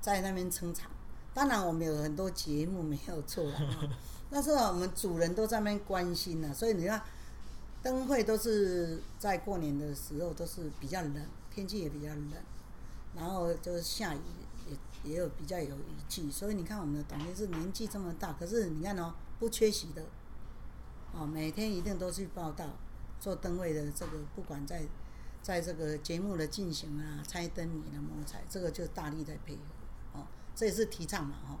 [0.00, 0.90] 在那边撑场。
[1.34, 3.52] 当然我们有很多节目没有错了。
[4.34, 7.02] 那是我们主人都在那边关心呢，所以你看，
[7.82, 12.32] 灯会都是在过年的时候，都是比较冷，天气也比较冷，
[13.14, 14.20] 然后就是下雨
[14.66, 20.02] 也也有比较有雨季，所以你看我们的董监事年纪这么大，可是你看哦，不缺席的，
[21.12, 22.70] 哦，每天一定都去报道
[23.20, 24.82] 做灯会的这个，不管在
[25.42, 30.26] 在这个节目的进行啊，猜灯谜的摸彩，这个就大力在配合，哦，
[30.56, 31.60] 这也是提倡嘛，哦，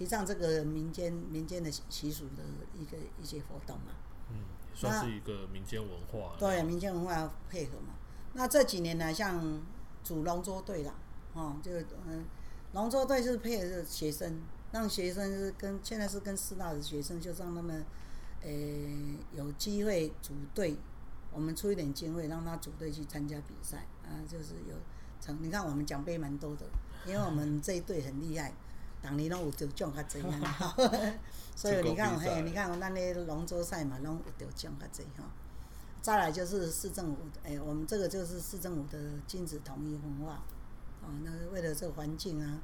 [0.00, 2.42] 提倡这个民间民间的习俗的
[2.74, 3.92] 一个一些活动嘛。
[4.30, 4.36] 嗯。
[4.72, 7.92] 算是一个民间文化，对，民间文化要配合嘛。
[8.32, 9.60] 那这几年呢，像
[10.02, 10.94] 组龙舟队啦，
[11.34, 11.72] 哦，就
[12.06, 12.24] 嗯，
[12.72, 14.40] 龙舟队就是配合学生，
[14.72, 17.84] 让学生是跟现在是跟师大的学生，就让他们，
[18.40, 20.76] 呃、欸，有机会组队，
[21.30, 24.76] 我们出一点经费，让他组队去参加比赛啊，就是有
[25.20, 25.36] 成。
[25.42, 26.64] 你看我们奖杯蛮多的，
[27.04, 28.54] 因为我们这一队很厉害。
[29.02, 30.74] 当年拢有得奖较济啊，
[31.56, 35.24] 所以你看，嘿，你看咱咧龙舟赛嘛，拢有得奖较济哈。
[36.02, 40.42] 再来就是市政府，哎、欸，我们这个就是市政府的禁止统一文化，
[41.02, 42.58] 哦，那个为了这个环境啊，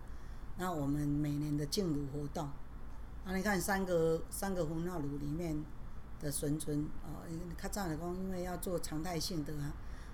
[0.56, 2.46] 那我们每年的净炉活动，
[3.24, 5.62] 啊，你看三个三个焚化炉里面
[6.20, 7.20] 的孙存，哦，
[7.62, 9.72] 较早来讲，因为要做常态性的啊，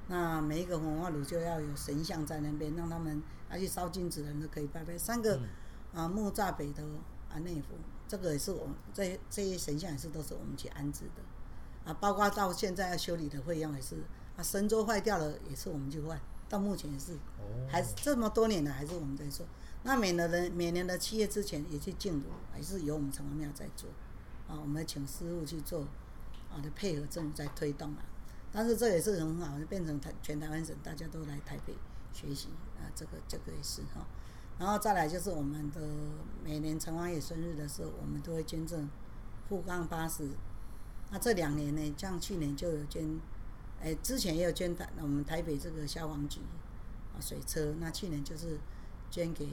[0.08, 5.40] 那每一个焚化炉就要有神像在那边，让他们要去烧金子的人都可以拜拜，三个。
[5.94, 6.82] 嗯啊，木栅北头
[7.30, 7.74] 啊内府，
[8.08, 13.96] 这个也是我们这这些神像也是都是我们去安置的，啊，包括到现在要修理的费用也是，
[14.36, 17.16] 啊，神舟坏掉了也是我们去换，到目前也是，
[17.68, 19.46] 还是这么多年了还是我们在做。
[19.84, 23.90] 那每年的每年的七月之前也去进炉，还是由我们城隍庙在做，
[24.48, 25.82] 啊，我们请师傅去做，
[26.50, 28.04] 啊的配合政府在推动啊，
[28.52, 31.74] 但是这也是很好，变成台全台湾省大家都来台北
[32.12, 34.06] 学习啊，这个这个也是哈。
[34.58, 35.80] 然后再来就是我们的
[36.44, 38.88] 每年城隍爷生日的时候，我们都会捐赠
[39.48, 40.28] 富冈巴士。
[41.10, 43.20] 那这两年呢，像去年就有捐，
[43.82, 46.40] 哎，之前也有捐台我们台北这个消防局
[47.14, 47.74] 啊水车。
[47.80, 48.60] 那去年就是
[49.10, 49.48] 捐给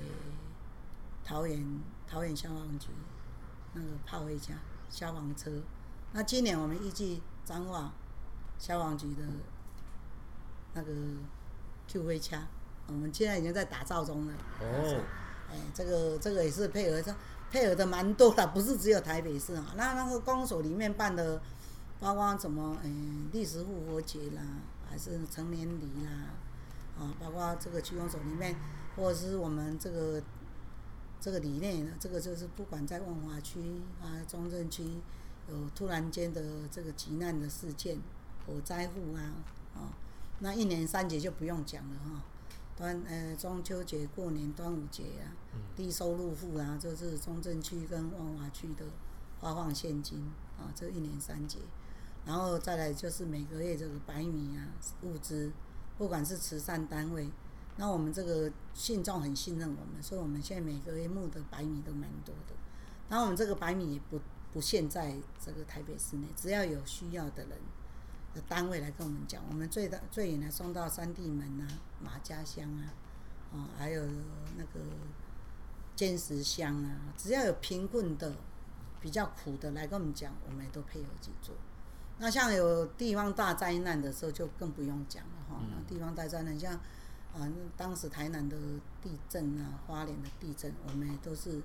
[1.23, 2.89] 桃园桃园消防局
[3.73, 4.55] 那个炮灰枪
[4.89, 5.63] 消防车。
[6.13, 7.91] 那今年我们预计彰化
[8.59, 9.23] 消防局的
[10.75, 10.93] 那个
[11.87, 12.47] Q 灰枪。
[12.89, 14.33] 我们现在已经在打造中了。
[14.61, 15.01] 哦。
[15.51, 17.15] 哎，这个这个也是配合，上
[17.49, 19.73] 配合的蛮多的，不是只有台北市啊。
[19.75, 21.41] 那那个公所里面办的，
[21.99, 24.43] 包括什么，嗯，历史复活节啦，
[24.87, 26.29] 还是成年礼啦，
[26.99, 28.55] 啊，包括这个区公所里面，
[28.95, 30.21] 或者是我们这个
[31.19, 33.59] 这个理念的，这个就是不管在万华区
[33.99, 34.83] 啊、中正区，
[35.49, 37.97] 有突然间的这个急难的事件、
[38.45, 39.33] 火灾户啊，
[39.73, 39.89] 啊，
[40.41, 42.21] 那一年三节就不用讲了哈。
[42.79, 45.35] 端呃中秋节、过年、端午节啊，
[45.75, 48.85] 低收入户啊，就是中正区跟万华区的
[49.37, 51.59] 发放现金啊，这一年三节，
[52.25, 54.71] 然后再来就是每个月这个白米啊
[55.01, 55.51] 物资，
[55.97, 57.29] 不管是慈善单位，
[57.75, 62.55] 那我们这个信众很信任我们，所以我们现在每个月募的白米都蛮多的。
[63.09, 64.21] 然后我们这个白米也不
[64.53, 67.59] 不限在这个台北市内，只要有需要的人。
[68.33, 71.67] 的单位来跟我们讲，我们最的最远的送到三地门啊、
[71.99, 72.93] 马家乡啊，
[73.53, 74.03] 啊，还有
[74.55, 74.79] 那个
[75.95, 78.35] 尖石乡啊，只要有贫困的、
[79.01, 81.55] 比较苦的来跟我们讲，我们也都配合去做。
[82.19, 85.61] 那像有地方大灾难的时候，就更不用讲了哈。
[85.71, 86.73] 那地方大灾难，像
[87.33, 88.57] 啊，当时台南的
[89.01, 91.61] 地震啊、花莲的地震，我们也都是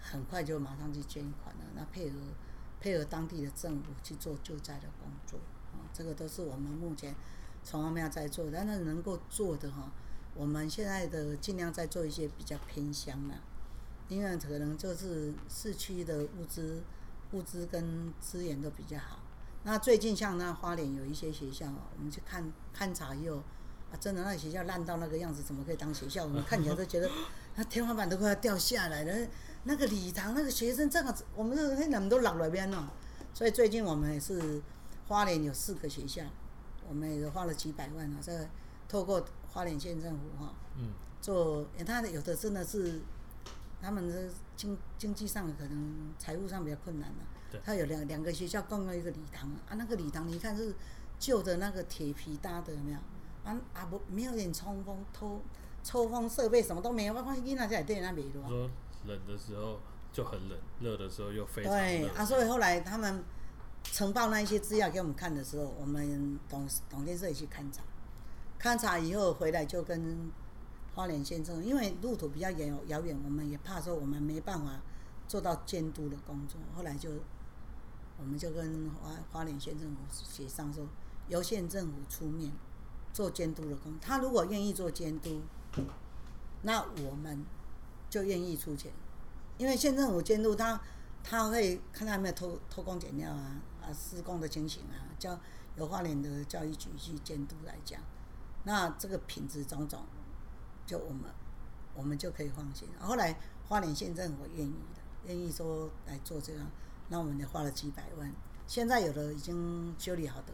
[0.00, 1.64] 很快就马上去捐款了。
[1.74, 2.16] 那配合
[2.80, 5.38] 配合当地的政府去做救灾的工作。
[5.96, 7.14] 这个都是我们目前
[7.64, 9.90] 城隍庙在做，但是能够做的哈，
[10.34, 13.34] 我们现在的尽量在做一些比较偏乡的，
[14.08, 16.82] 因为可能就是市区的物资、
[17.32, 19.20] 物资跟资源都比较好。
[19.64, 21.66] 那最近像那花莲有一些学校，
[21.96, 23.36] 我们去看勘察以后，
[23.90, 26.24] 啊，真的那学校烂到那个样子，怎么可以当学校？
[26.24, 27.10] 我们看起来都觉得，
[27.56, 29.28] 那天花板都快要掉下来了。
[29.64, 32.92] 那个礼堂那个学生这样子，我们这那人都老了边了。
[33.34, 34.62] 所以最近我们也是。
[35.08, 36.22] 花莲有四个学校，
[36.88, 38.48] 我们也花了几百万啊，在
[38.88, 40.90] 透过花莲县政府哈，嗯，
[41.20, 43.00] 做，他有的真的是，
[43.80, 47.16] 他们的经经济上可能财务上比较困难了，
[47.52, 50.74] 对，他有两两个学校共用一个礼堂啊，那个礼堂你看是
[51.20, 52.98] 旧的那个铁皮搭的，有没有？
[53.44, 55.40] 啊啊不，没有点通风、抽
[55.84, 58.48] 抽风设备什么都没有，我看囡仔在店那边的。
[58.48, 58.68] 说
[59.04, 59.78] 冷的时候
[60.12, 61.78] 就很冷，热的时候又非常热。
[61.78, 63.22] 对啊，所以后来他们。
[63.92, 67.82] 呈报那一些资料给我们看的时候，我们董董建设也去勘察，
[68.60, 70.30] 勘察以后回来就跟
[70.94, 74.82] 花莲县政府，因为路途比较远遥远，我们也怕说我们没办法
[75.26, 77.10] 做到监督的工作，后来就
[78.18, 80.86] 我们就跟花花莲县政府协商说，
[81.28, 82.52] 由县政府出面
[83.14, 84.00] 做监督的工作。
[84.02, 85.40] 他如果愿意做监督，
[86.62, 87.44] 那我们
[88.10, 88.92] 就愿意出钱，
[89.56, 90.78] 因为县政府监督他
[91.22, 93.56] 他会看他有没有偷偷工减料啊。
[93.86, 95.38] 啊施工的情形啊，叫
[95.76, 98.00] 由花莲的教育局去监督来讲，
[98.64, 100.04] 那这个品质种种，
[100.84, 101.22] 就我们
[101.94, 102.88] 我们就可以放心。
[103.00, 106.66] 后来花莲县政府愿意的，愿意说来做这样。
[107.08, 108.32] 那我们也花了几百万，
[108.66, 110.52] 现在有的已经修理好的，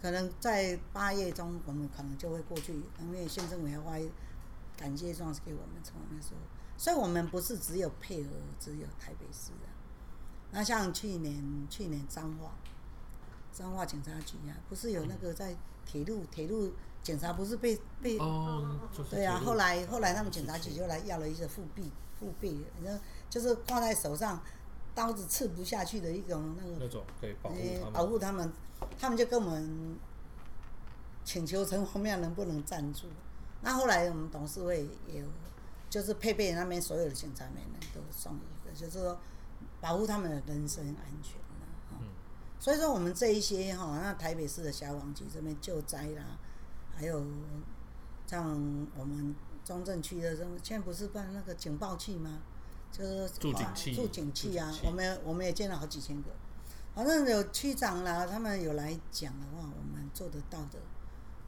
[0.00, 3.98] 可能在八月中，我们可能就会过去，因为县政府要发
[4.78, 6.40] 感谢状给我们，从那时候，
[6.78, 9.68] 所以我们不是只有配合，只有台北市的。
[10.52, 12.56] 那像去年，去年彰化，
[13.52, 16.72] 彰化警察局啊，不是有那个在铁路，铁路
[17.02, 18.18] 警察不是被被
[19.10, 24.40] 对啊，后来后来他们警察局就来要了一些护臂，护臂，然后就是挂在手上。
[24.92, 28.52] 刀子刺不下去的一种那个，那种可以保护他们，保护他们，
[28.98, 29.96] 他们就跟我们
[31.24, 33.06] 请求城隍庙能不能赞助。
[33.62, 35.26] 那后来我们董事会也有，
[35.88, 37.62] 就是配备那边所有的警察们
[37.94, 39.16] 都送一个，就是说
[39.80, 41.39] 保护他们的人身安全。
[42.60, 42.62] 嗯。
[42.62, 46.38] 所以说我们这一些哈，那台北市的消防局这边救灾啦，
[46.94, 47.24] 还有
[48.26, 48.46] 像
[48.96, 49.34] 我们
[49.64, 52.40] 中正区的这种，现在不是办那个警报器吗？
[52.92, 54.68] 就是助警器，助警器啊！
[54.84, 56.30] 我们我们也建了好几千个，
[56.92, 60.80] 反正有区长啦，他们有来讲的话，我们做得到的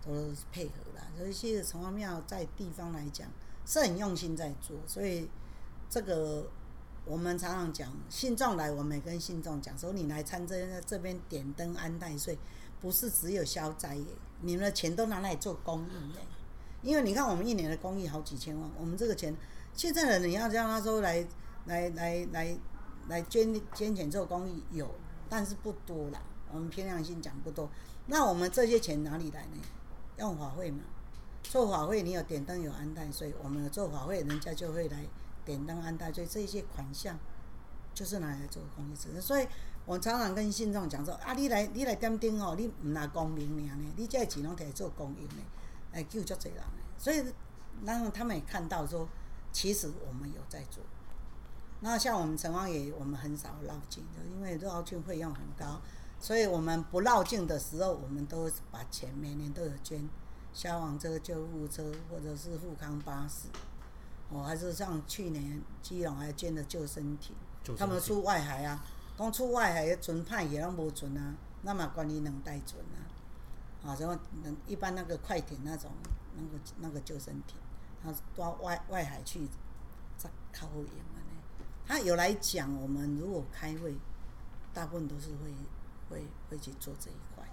[0.01, 1.05] 都是配合啦。
[1.19, 3.29] 所以其实城隍庙在地方来讲
[3.67, 5.29] 是很用心在做，所以
[5.91, 6.47] 这个
[7.05, 12.39] 我们常常讲，信众来，我们也跟信众讲说，你来参这这边点灯安泰岁，
[12.81, 14.07] 不是只有消灾耶，
[14.41, 16.21] 你们的钱都拿来做公益耶。
[16.83, 19.35] 因为你看我们一年的公益好几千万，我们这个钱。
[19.75, 21.27] 现在的你要让他说来
[21.65, 22.59] 来来来
[23.09, 24.89] 来捐捐钱做公益有，
[25.29, 26.21] 但是不多啦。
[26.53, 27.69] 我们凭良心讲不多。
[28.07, 29.57] 那我们这些钱哪里来呢？
[30.19, 30.81] 用法会嘛，
[31.43, 35.05] 做法会你有点灯有安泰岁，我们做法会，人家就会来
[35.45, 37.19] 点灯安太岁，这些款项
[37.95, 39.21] 就是拿来做公益慈善。
[39.21, 39.47] 所以
[39.85, 45.43] 我常常跟信众讲说啊，你来你来点灯哦，你唔拿光明呢，你这钱拢可以做公益呢，
[45.93, 46.63] 来救足济人。
[46.99, 47.25] 所以
[47.85, 49.09] 然后他们也看到说。
[49.55, 50.83] 其实我们有在做，
[51.81, 55.79] 那像我们城隍爷，我们很少绕境的，因为绕境费用很高，
[56.19, 60.09] 所以我们不绕境的时候，我们都把钱每年都有捐
[60.55, 63.49] 消防车、救护车或者是富康巴士，
[64.33, 67.37] 哦，还是像去年基隆还捐的救生艇，
[67.77, 68.85] 他们出外海啊，
[69.19, 72.99] 讲出外海的船派也拢无船啊，那么管理能带船啊，
[73.85, 74.19] 啊，然后
[74.67, 75.91] 一般那个快艇那种
[76.37, 77.57] 那个那个救生艇。
[78.05, 79.47] 他到外外海去，
[80.19, 81.65] 再靠后营嘛呢？
[81.87, 83.95] 他有来讲，我们如果开会，
[84.75, 85.55] 大部分都是会
[86.11, 87.47] 会会去做这一块。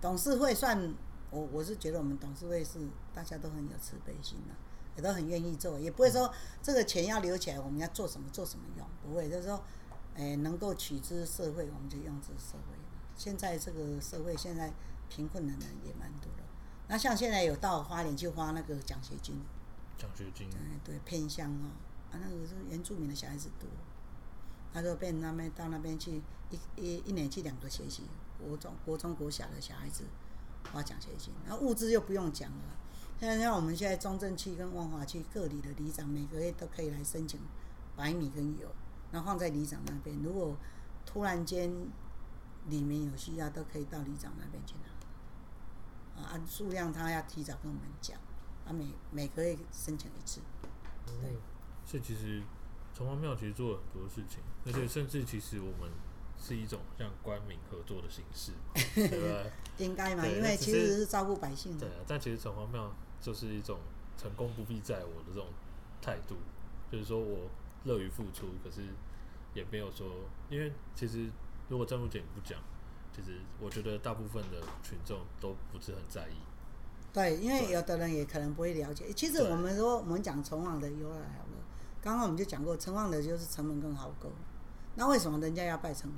[0.00, 0.92] 董事会算
[1.30, 2.80] 我我是觉得我们董事会是
[3.14, 4.54] 大家都很有慈悲心的，
[4.98, 6.28] 也都很愿意做，也不会说
[6.60, 9.62] 这个钱要留起来，我们要做什么做什么用，不会，就是说，
[10.16, 12.76] 哎，能够取之社会，我们就用之社会。
[13.16, 14.72] 现在这个社会现在
[15.08, 16.42] 贫困的人也蛮多的。
[16.88, 19.40] 那像现在有到花莲去花那个奖学金，
[19.96, 20.50] 奖学金，
[20.84, 21.70] 对对，偏乡哦，
[22.10, 23.68] 啊那个是原住民的小孩子多，
[24.72, 26.20] 他就变他们到那边去
[26.50, 28.02] 一一一年去两个学期，
[28.36, 30.02] 国中国中国小的小孩子
[30.72, 32.77] 花奖学金，那物资又不用讲了。
[33.20, 37.40] 现在像我们现在中正区跟万华区各里的里长每个月都可以来申请
[37.96, 38.68] 白米跟油，
[39.10, 40.56] 然后放在里长那边，如果
[41.04, 41.68] 突然间
[42.68, 46.22] 里面有需要，都可以到里长那边去拿。
[46.30, 48.18] 按数量，他要提早跟我们讲，
[48.66, 50.40] 啊每每个月申请一次。
[51.06, 51.36] 对，
[51.86, 52.42] 所以其实
[52.94, 55.90] 城隍庙其实做了很多事情，而且甚至其实我们
[56.36, 58.52] 是一种像官民合作的形式，
[58.94, 59.50] 对吧？
[59.78, 61.86] 应该嘛，因为其实是照顾百姓的。
[61.86, 63.78] 对啊，但其实城隍庙就是一种
[64.16, 65.46] 成功不必在我的这种
[66.00, 66.36] 态度，
[66.90, 67.48] 就是说我
[67.84, 68.82] 乐于付出，可是
[69.54, 70.06] 也没有说，
[70.50, 71.30] 因为其实
[71.68, 72.60] 如果郑如姐不讲。
[73.10, 76.34] 其实我觉得大部分的群众都不是很在意。
[77.12, 79.12] 对，因为有的人也可能不会了解。
[79.12, 81.58] 其实我们说我们讲城隍的由来好了，
[82.00, 84.30] 刚刚我们就讲过，城隍的就是城门跟壕沟。
[84.94, 86.14] 那为什么人家要拜城隍？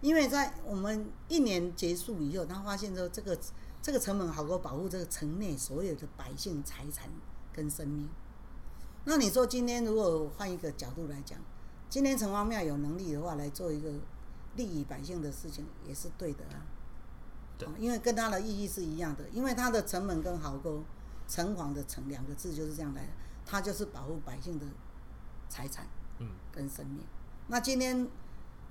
[0.00, 3.36] 因为在我们一年结束以后，他发现说这个
[3.82, 7.08] 这个城门壕沟保护这个城内所有的百姓财产
[7.52, 8.08] 跟生命。
[9.04, 11.38] 那你说今天如果换一个角度来讲，
[11.88, 13.92] 今天城隍庙有能力的话来做一个。
[14.56, 16.58] 利益百姓的事情也是对的啊，
[17.56, 20.82] 对，因为跟它的意义是一样的，因为它的城门跟壕沟，
[21.28, 23.12] 城隍的城两个字就是这样来的，
[23.46, 24.66] 它就是保护百姓的
[25.48, 25.86] 财产，
[26.18, 26.98] 嗯，跟生命。
[27.46, 28.08] 那今天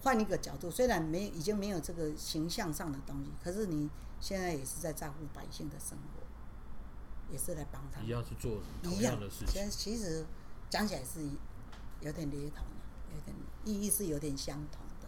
[0.03, 3.89] 换一个角度，虽然没已经没有这个形象上的东西，可是你
[4.19, 6.23] 现在也是在照顾百姓的生活，
[7.31, 8.07] 也是来帮他们。
[8.07, 9.69] 一样去做同样的事情。
[9.69, 10.25] 其实
[10.69, 11.21] 讲起来是
[12.01, 15.07] 有点雷同的，有点意义是有点相同的。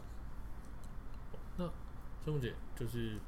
[1.58, 1.66] 那
[2.24, 3.20] 师母姐，就是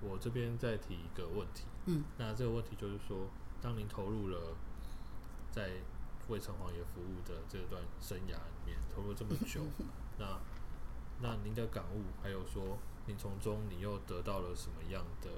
[0.00, 1.64] 我这边再提一个问题。
[1.86, 2.04] 嗯。
[2.18, 3.26] 那这个问题就是说，
[3.62, 4.56] 当您投入了
[5.50, 5.70] 在
[6.28, 9.62] 为城隍爷服务的这段生涯里面，投入这么久，
[10.18, 10.38] 那。
[11.22, 12.78] 那您的感悟，还有说，
[13.10, 15.28] 您从中你又得到了什么样的，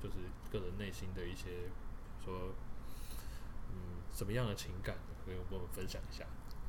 [0.00, 0.18] 就是
[0.52, 1.68] 个人内心的一些，
[2.24, 2.54] 说，
[3.72, 4.94] 嗯，什么样的情感，
[5.24, 6.24] 可以跟我们分享一下？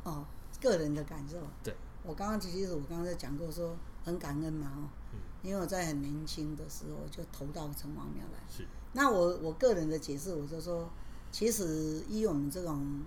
[0.05, 0.25] 哦，
[0.59, 1.37] 个人的感受。
[1.63, 1.75] 对。
[2.01, 8.39] 我刚刚其实我刚刚在讲过，说很感恩嘛，哦，嗯，因为我在很年轻的时候就投到城隍庙来。
[8.49, 8.65] 是。
[8.93, 10.89] 那我我个人的解释，我就说，
[11.31, 13.03] 其实以我们这种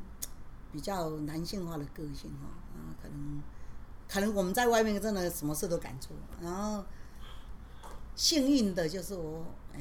[0.70, 3.42] 比较男性化的个性哈，啊，可能。
[4.08, 6.84] 可能我们在外面真的什么事都敢做，然后
[8.14, 9.44] 幸运的就是我，
[9.74, 9.80] 哎，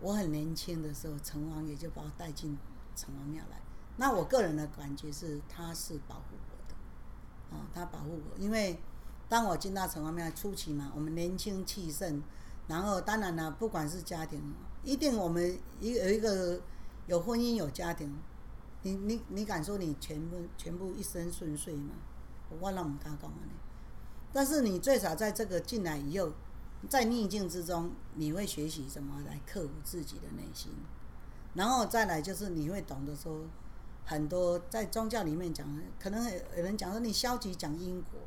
[0.00, 2.56] 我很年轻的时候，城隍爷就把我带进
[2.94, 3.60] 城隍庙来。
[3.96, 8.78] 那我个人的感觉是，他是保护我的，啊，他保护我，因为
[9.28, 12.22] 当我进到城隍庙初期嘛，我们年轻气盛，
[12.68, 14.40] 然后当然了，不管是家庭，
[14.84, 16.60] 一定我们一有一个
[17.06, 18.16] 有婚姻有家庭，
[18.82, 21.94] 你你你敢说你全部全部一生顺遂吗？
[22.48, 23.54] 我忘了我们刚刚讲完了。
[24.32, 26.32] 但是你最少在这个进来以后，
[26.88, 30.72] 在逆境之中，你会学习怎么来克服自己的内心，
[31.54, 33.44] 然后再来就是你会懂得说，
[34.04, 35.66] 很多在宗教里面讲，
[36.00, 36.24] 可能
[36.56, 38.20] 有人讲说你消极讲因果，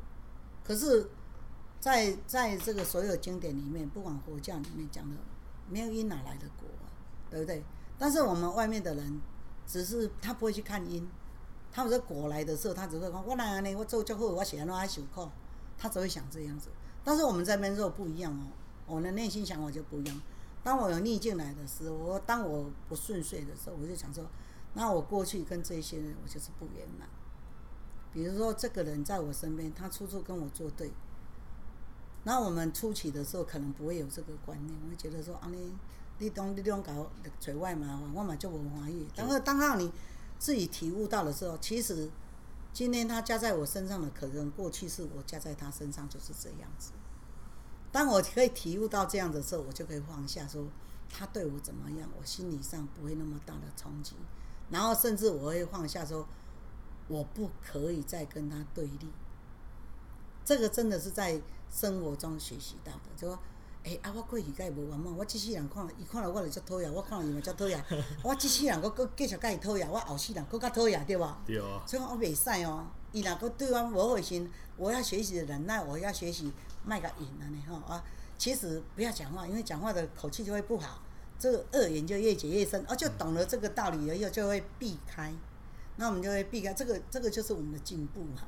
[0.64, 1.08] 可是
[1.78, 5.16] 在，在这个所有经典里面，不管佛教里面讲的，
[5.68, 6.88] 没有因哪来的果啊，
[7.30, 7.62] 对不对？
[7.98, 9.20] 但是我们外面的人，
[9.66, 11.06] 只是他不会去看因，
[11.70, 15.28] 他们说果来的时候，他只会说我来呢，我做就好，我写那爱受苦。
[15.78, 16.70] 他只会想这样子，
[17.06, 18.50] 但是我们这边肉不一样哦，
[18.96, 20.20] 我的内心想法就不一样。
[20.64, 24.26] 当我有逆境来的时候，我当我不顺遂的时候，我就想说，
[24.74, 27.08] 那我过去跟这些人，我就是不圆满。
[28.12, 30.90] 比如说，这个人在我身边，他处处跟我作对，
[32.24, 35.72] 那我们初期的时候可能不会有这个观念，我会觉得说，啊你
[36.18, 39.06] 你东你东搞嘴外麻烦，我嘛就不欢喜。
[39.14, 39.92] 然后当到你
[40.40, 42.10] 自己体悟到的时候，其实。
[42.76, 46.92] 今天他加在我身上的，可能过去是我加在他身上，就是这样子。
[47.90, 50.68] 当我可以体悟到这样的时候，我就可以放下，说
[51.08, 54.14] 他对我怎么样，我心理上不会那么大的冲击。
[54.68, 56.28] 然后甚至我会放下，说
[57.08, 59.08] 我不可以再跟他对立。
[60.44, 61.40] 这个真的是在
[61.72, 63.38] 生活中学习到的，就说。
[63.86, 67.80] 诶、欸，啊，我过去甲伊无完嘛，我这世人看了，伊看了我就足讨厌，我看了伊嘛足讨厌。
[68.20, 71.38] 我这世人，我阁继续甲伊讨厌，我后世人阁较讨厌，对吧？
[71.46, 71.80] 对啊。
[71.86, 76.52] 所以我袂使哦，伊若搁对我无好心，我要学习忍耐，我要学习
[76.84, 78.02] 卖个淫安尼吼啊。
[78.36, 81.00] 其实不要讲话，因为讲话的口气就会不好，
[81.38, 82.84] 这个恶言就越结越深。
[82.86, 85.32] 啊就懂了这个道理以后，就会避开。
[85.94, 88.42] 那我们就会避开，这个这个就是我们的进步嘛。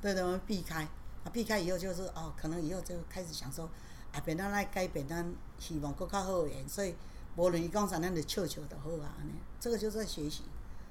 [0.00, 0.84] 对对，我们避开
[1.24, 3.68] 啊，避开以后就是哦，可能以后就开始想说。
[4.14, 6.94] 啊，变咱来改变，咱希望更较好个，所以
[7.34, 9.12] 无论伊讲啥，咱就笑笑就好啊。
[9.18, 10.42] 安尼，这个就是在学习，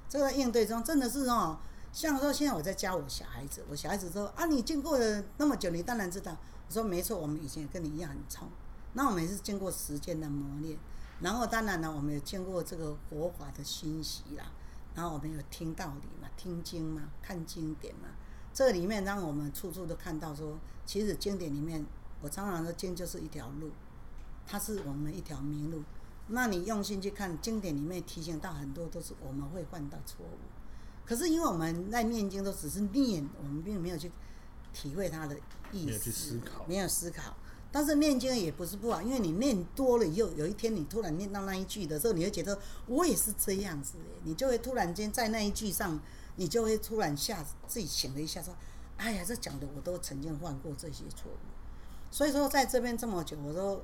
[0.09, 1.57] 这个应对中真的是哦。
[1.93, 6.36] 像说现在我在教我小孩子，我小孩子说啊，你经过了那么久，你当然知道。
[6.67, 8.49] 我说没错，我们以前也跟你一样很冲。
[8.93, 10.78] 那我们也是经过时间的磨练，
[11.21, 14.51] 然后当然呢，我们有经过这个佛法的熏习啦，
[14.95, 18.09] 然后我们有听道理嘛，听经嘛，看经典嘛。
[18.53, 21.86] 这里面让我们处处都看到说，其实经典里面。
[22.24, 23.69] 我常常说，经就是一条路，
[24.47, 25.84] 它是我们一条明路。
[26.28, 30.38] 那你用心去看经典里面提醒到很多都是我们会犯到错误。
[31.05, 34.09] 可是因为我们在念经都只是念，我们并没有去
[34.74, 35.36] 体会它的
[35.74, 37.36] 意思，没有去思考，没有思考。
[37.74, 45.99] 但是念经也不是不好，因为你念多了以后，有一天你突然念到那一句的时候，你会觉得我也是这样子的，你就会突然间在那一句上，
[46.38, 48.55] 你就会突然下自己醒了一下，说
[48.95, 51.36] ：“哎呀，这讲的我都曾经犯过这些错误。”
[52.14, 53.84] 所以说，在这边这么久，我说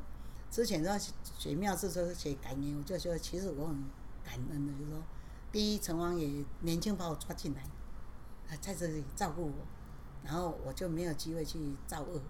[0.51, 1.01] 之前在
[1.39, 3.83] 写庙志说写感言，我就说其实我很
[4.23, 5.01] 感恩的，就是说，
[5.51, 9.53] 第一，城隍爷年轻把我抓进来，在这里照顾我，
[10.23, 11.57] 然后我就没有机会去
[11.87, 12.21] 造恶，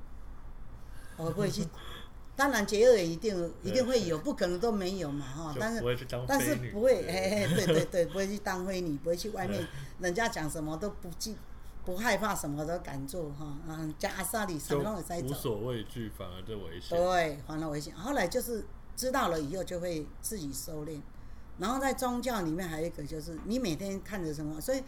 [1.17, 1.67] 我不会去，
[2.33, 9.67] 当然结恶也一定一定会有，不可能都没有嘛哈，但是但是不会，哎哎，对对对，不会去当灰女，不会去外面，
[9.99, 11.35] 人家讲什么都不记。
[11.89, 16.95] 不害怕，什么都敢做哈，嗯，加阿萨里什么都在走，无所畏惧，反而就危险。
[16.95, 17.95] 对，反而危险。
[17.95, 18.63] 后来就是
[18.95, 21.01] 知道了以后，就会自己收敛。
[21.57, 24.83] 然后在宗教里面还有一个，就是你每天看着什么，所以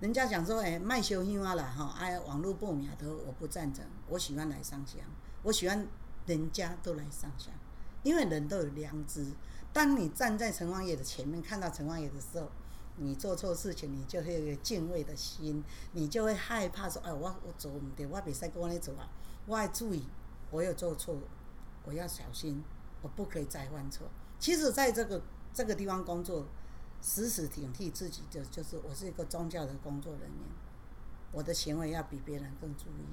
[0.00, 5.02] 人家讲说，哎，卖修香啊啦，哈，哎，网络报名的我不赞成，我喜欢来上香，
[5.42, 5.86] 我喜欢
[6.24, 7.52] 人家都来上香，
[8.02, 9.26] 因为人都有良知。
[9.70, 12.50] 当你站在城隍爷的前面，看到城隍爷的时候，
[12.98, 19.08] 你做错事情，你就会有敬畏的心，你就会害怕说，哎，我我做唔对，我比赛跟我来走啊，
[19.46, 20.04] 我要注意，
[20.50, 21.16] 我有做错，
[21.84, 22.62] 我要小心，
[23.02, 24.06] 我不可以再犯错。
[24.38, 25.22] 其实，在这个
[25.52, 26.46] 这个地方工作，
[27.00, 30.30] 时时警惕自己的，就是我是一个宗教的工作人员，
[31.32, 33.04] 我的行为要比别人更注意，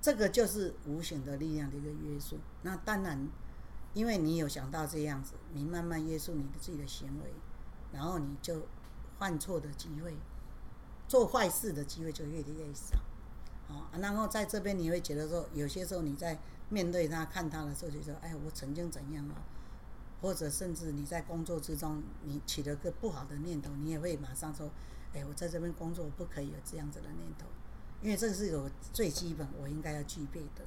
[0.00, 2.38] 这个就是无形的力量的一个约束。
[2.62, 3.28] 那当然。
[3.92, 7.34] 因为你有想到这样子，你慢慢约束你的自己的行为，
[7.92, 8.62] 然后你就
[9.18, 10.16] 犯错的机会、
[11.08, 12.98] 做坏事的机会就越来越少。
[13.68, 16.38] 啊，然后在这边你会觉得说，有些时候你在
[16.68, 19.36] 面对他、看他的时候，就说：“哎，我曾经怎样啊？”
[20.20, 24.68] 或者甚至你在工作之中，你起了个不好的念头，你也会马上说
[25.14, 27.46] ：“哎，我在这边工作不可以有这样子的念头，
[28.02, 30.64] 因为这是有最基本我应该要具备的。”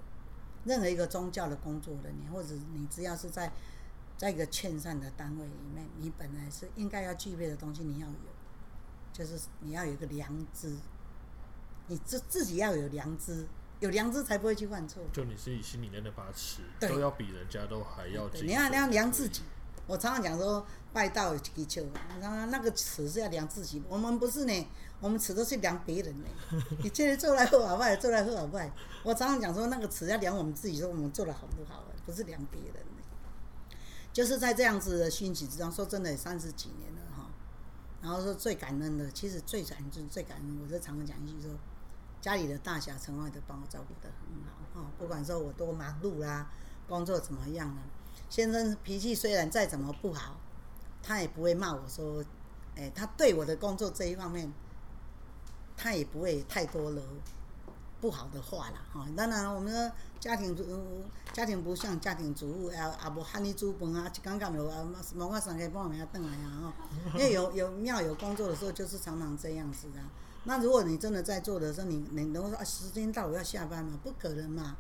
[0.66, 3.52] 任何一个宗教的工作人员，或者你只要是在
[4.18, 8.16] 在一个劝善的单位里面，你本来是应该要具备的东西，你要有，
[9.12, 10.76] 就是你要有一个良知，
[11.88, 13.46] 你自自己要有良知，
[13.80, 15.04] 有良知才不会去犯错。
[15.12, 18.30] 就你自己心里面那把尺，都要比人家都还要。
[18.42, 19.42] 你要你要量自己。
[19.86, 21.86] 我常常讲说，拜道有几求，
[22.22, 23.84] 然后那个尺是要量自己。
[23.90, 24.68] 我们不是呢，
[25.02, 26.28] 我们尺都是量别人呢。
[26.82, 28.72] 你今天做来好好坏，做来好好坏。
[29.04, 32.93] 我常常讲说，那个尺要量我们自己，说我们做的好不好，不是量别人呢。
[34.14, 37.28] 就是在这样子的熏习之中，说真的，三十几年了哈。
[38.00, 40.60] 然后说最感恩的，其实最感恩就是最感恩。
[40.62, 41.50] 我就常常讲一句说，
[42.22, 44.92] 家里的大小城外都帮我照顾得很好哈。
[45.00, 46.48] 不管说我多忙碌啦，
[46.88, 47.82] 工作怎么样啊。
[48.30, 50.40] 先生脾气虽然再怎么不好，
[51.02, 52.24] 他也不会骂我说，
[52.76, 54.54] 哎，他对我的工作这一方面，
[55.76, 57.02] 他也不会太多了
[58.00, 59.08] 不好的话了哈。
[59.18, 59.92] 当然，我们
[60.24, 60.64] 家庭主
[61.34, 66.74] 家庭不像家庭主妇，啊啊，无喊你煮饭啊，刚刚有啊，什么我上个半暝等来啊，
[67.14, 70.00] 因为有有庙有工作的时候，就是常常这样子的。
[70.46, 74.00] 那如果你真的在做的时候，你你能说啊，时间到我要下班吗？
[74.02, 74.78] 不可能嘛。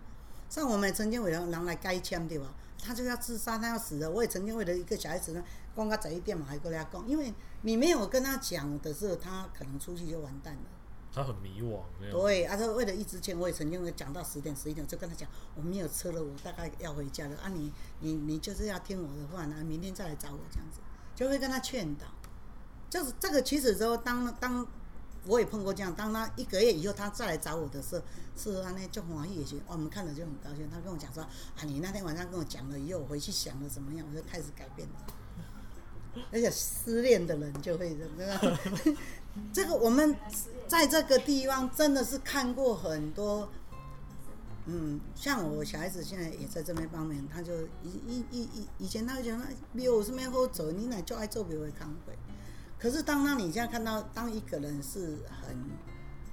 [0.49, 2.47] 像我们曾经为了人来改签对吧？
[2.81, 4.09] 他就要自杀，他要死了。
[4.09, 5.43] 我也曾经为了一个小孩子呢，
[5.75, 7.33] 讲到十一点嘛，还过来讲，因为
[7.63, 10.61] 你没有跟他讲的时候，他可能出去就完蛋了。
[11.13, 11.79] 他很迷惘，
[12.11, 17.37] 对，啊他为了一支签，我也曾经会讲到十点、十一点，我就跟他讲，我没有车了，我大概要回家了。
[17.37, 20.79] 啊你，你你就是要听我的话，那明天再来找我这样子，
[21.15, 22.07] 就会跟他劝导。
[22.89, 24.67] 就是这个，其实之后当当。
[25.25, 28.03] 我也碰过这样，当他一个月以后他再来找我的时候，
[28.35, 29.61] 是啊，那就欢喜也行。
[29.67, 30.69] 我们看着就很高兴。
[30.69, 31.23] 他跟我讲说
[31.55, 34.95] ：“啊，你那天晚上跟我讲了以后，我回去想了怎么样，我就开始改变了。”
[36.31, 38.57] 而且失恋的人就会这样。
[39.51, 40.15] 这个我们
[40.67, 43.49] 在这个地方真的是看过很多。
[44.65, 52.13] 嗯，像我小孩子现在也在这边方面，他就以以以以以前他就讲那庙有什么好做，你奶就爱做庙会康会。
[52.79, 55.57] 可是，当他你现在看到，当一个人是很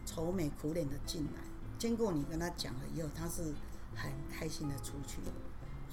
[0.06, 1.40] 愁眉苦脸的进来，
[1.76, 3.42] 经过你跟他讲了以后，他是
[3.96, 5.18] 很开心的出去，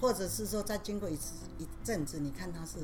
[0.00, 2.78] 或者是说，再经过一次一阵子，你看他是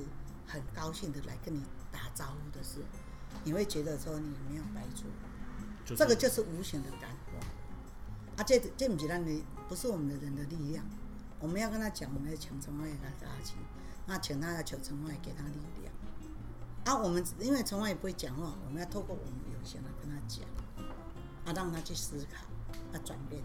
[0.46, 2.80] 很高兴的来跟你打招呼的事，
[3.44, 5.06] 你会觉得说你没有白做，
[5.84, 7.46] 就是、这个就是无形的感化。
[8.36, 10.84] 啊，这这不是让你不是我们的人的力量，
[11.38, 13.54] 我们要跟他讲，我们要请城外给他打气，
[14.06, 15.94] 那请他要求城外给他力量。
[16.84, 20.44] 啊，我们因为从外也不会讲话，我们要透过我们有限的跟他讲，
[21.44, 22.44] 啊，让他去思考，
[22.92, 23.40] 啊，转变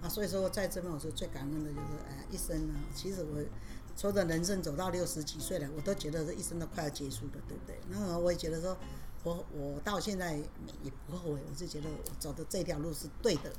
[0.00, 3.38] 他，啊，所以说在这边我说最感恩的就是，哎，一生呢，其实我
[3.96, 7.78] 说的人生走到六十几岁了，我都觉得这一生都快要结束了，对不对？
[7.90, 8.76] 那我也觉得说，
[9.22, 10.34] 我我到现在
[10.82, 13.52] 也不后悔，我就觉得我走的这条路是对的。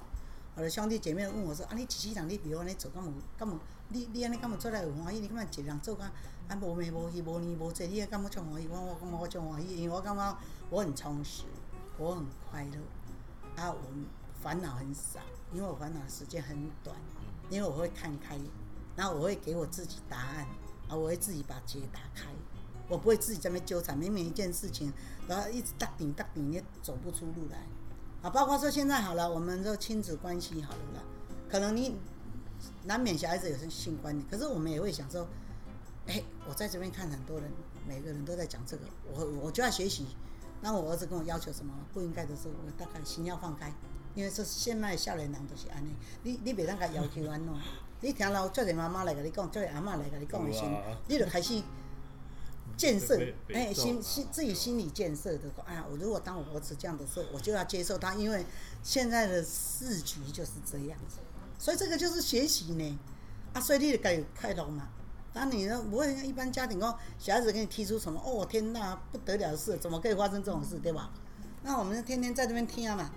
[0.55, 3.59] 我的兄弟姐妹问我说，啊，你一世人你比如安尼走，干嘛干嘛？
[3.89, 5.19] 你你安尼干嘛出来有欢喜？
[5.19, 6.11] 你干嘛一个人做啊？
[6.47, 8.67] 啊，无眠无息无年无节，你也干嘛充欢喜？
[8.67, 10.37] 我我感觉我充欢喜，因为我感觉
[10.69, 11.43] 我很充实，
[11.97, 13.61] 我很快乐。
[13.61, 13.79] 啊，我
[14.41, 15.19] 烦恼很少，
[15.53, 16.95] 因为我烦恼的时间很短，
[17.49, 18.39] 因为我会看开，
[18.95, 20.47] 然后我会给我自己答案，
[20.87, 22.27] 啊，我会自己把结打开，
[22.87, 24.93] 我不会自己在那纠缠，明明一件事情，
[25.27, 27.59] 然后一直打顶打顶，也走不出路来。
[28.21, 31.01] 啊，包括说现在好了，我们说亲子关系好了啦，
[31.49, 31.95] 可能你
[32.83, 35.27] 难免小孩子有些性观念，可是我们也会想说。
[36.07, 37.51] 哎、我在这边看很多人，
[37.87, 40.05] 每个人都在讲这个，我我就要学习。
[40.61, 43.73] 那我儿子跟我要求什么不应该的时候，我大概心要放开，
[44.13, 45.95] 因为这现在少年人都是安尼。
[46.21, 47.51] 你你别当个要求安怎？
[48.01, 50.69] 你听了叫你妈妈来跟你讲，叫你阿嬷来跟你讲的时候，
[51.07, 51.61] 你就开始
[52.77, 53.17] 建设，
[53.53, 58.45] 哎，心心自己心理建设的话，哎呀，我如果当我儿子这样的时候，我就要接受他，因为
[58.83, 61.17] 现在的市局就是这样子，
[61.57, 62.99] 所以这个就是学习呢，
[63.53, 64.89] 啊，所以你得该开导嘛。
[65.33, 71.11] 当你呢不会像一般家庭哦小孩子给你提出什么哦天哪不得了的事，怎么可以发生这种事，对吧？
[71.63, 73.11] 那我们天天在这边听啊嘛，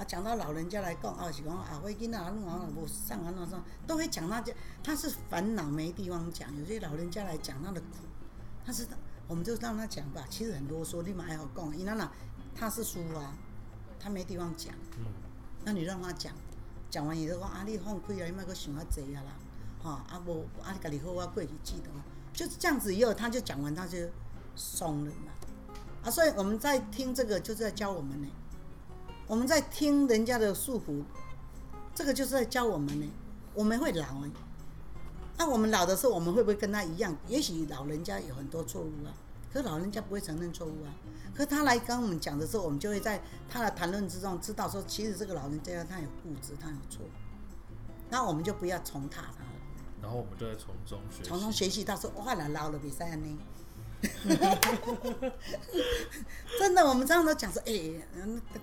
[0.00, 7.98] 啊讲到老人家来讲啊，是讲啊，我囡仔啊，弄啊，不上啊，那上都会讲那些，他是烦恼没地方讲，有些老人家来讲他的苦，
[8.64, 8.88] 他是
[9.28, 12.10] 我们就让他讲吧，其实很啰嗦，立马还好讲，因为那
[12.54, 13.34] 他是书啊，
[13.98, 15.04] 他没地方讲，嗯
[15.66, 16.32] 那你让他讲，
[16.88, 19.32] 讲完以后啊，你放开了，你莫搁想遐济啊啦。
[19.82, 21.90] 啊，啊无啊，家己好啊，过日子的，
[22.32, 22.94] 就是这样子。
[22.94, 23.98] 以后他就讲完，他就
[24.56, 25.32] 松了嘛。
[26.04, 28.28] 啊，所以我们在听这个，就是在教我们呢。
[29.30, 31.04] 我们在听人家的束缚，
[31.94, 33.08] 这个就是在教我们呢。
[33.54, 34.30] 我们会老哎，
[35.38, 37.16] 那我们老的时候，我们会不会跟他一样？
[37.28, 39.14] 也许老人家有很多错误啊，
[39.52, 40.90] 可是老人家不会承认错误啊。
[41.32, 47.02] 可是他来跟我们讲的时候，我们就会在他的谈论之中知道说，其实这个老人家他有固执，他有错。
[48.08, 49.50] 那我们就不要重踏他了。
[50.02, 51.84] 然后我们就在从中学习，从中学习。
[51.84, 53.38] 他说：“哇，来老了比赛呢。”
[56.58, 58.06] 真的，我们这样都讲说：“哎、欸，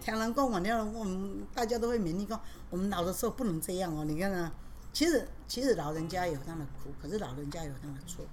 [0.02, 2.40] 天人共我们我们大家都会勉励说，
[2.70, 4.04] 我们老的时候不能这样哦。
[4.04, 4.52] 你看啊，
[4.92, 8.26] 其实其实老人家有他的苦，可是老人家有他的错，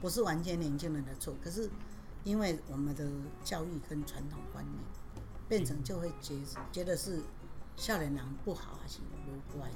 [0.00, 1.34] 不是完全年轻人的错。
[1.42, 1.68] 可是
[2.24, 3.04] 因为我们的
[3.44, 4.76] 教育跟传统观念，
[5.48, 6.34] 变成就会觉
[6.70, 7.20] 觉得是
[7.76, 9.74] 少年人不好还是不乖了。”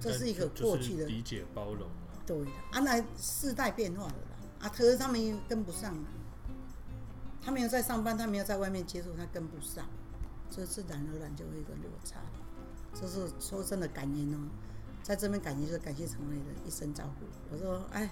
[0.00, 1.90] 这是一个过去的理解包容了
[2.24, 6.06] 对的，啊，那世代变化了啦，啊，可是他们又跟不上啊，
[7.40, 9.86] 他没有在上班，他没有在外面接触，他跟不上，
[10.50, 12.20] 所以自然而然就会一个落差。
[12.94, 14.38] 这是说真的感恩哦，
[15.02, 17.26] 在这边感恩就是感谢陈伟的一生照顾。
[17.50, 18.10] 我说，哎，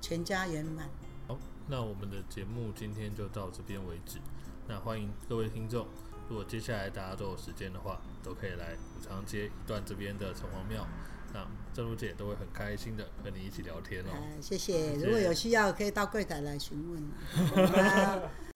[0.00, 0.88] 全家圆满。
[1.28, 4.18] 好，那我们的节目今天就到这边为止。
[4.66, 5.86] 那欢迎各位听众。
[6.28, 10.86] 如果接下来大家都有时间的话，都可以来武昌街一段这边的城隍庙，
[11.32, 14.08] 那正如姐都会很开心的和你一起聊天哦。
[14.40, 17.02] 谢谢，如果有需要可以到柜台来询问。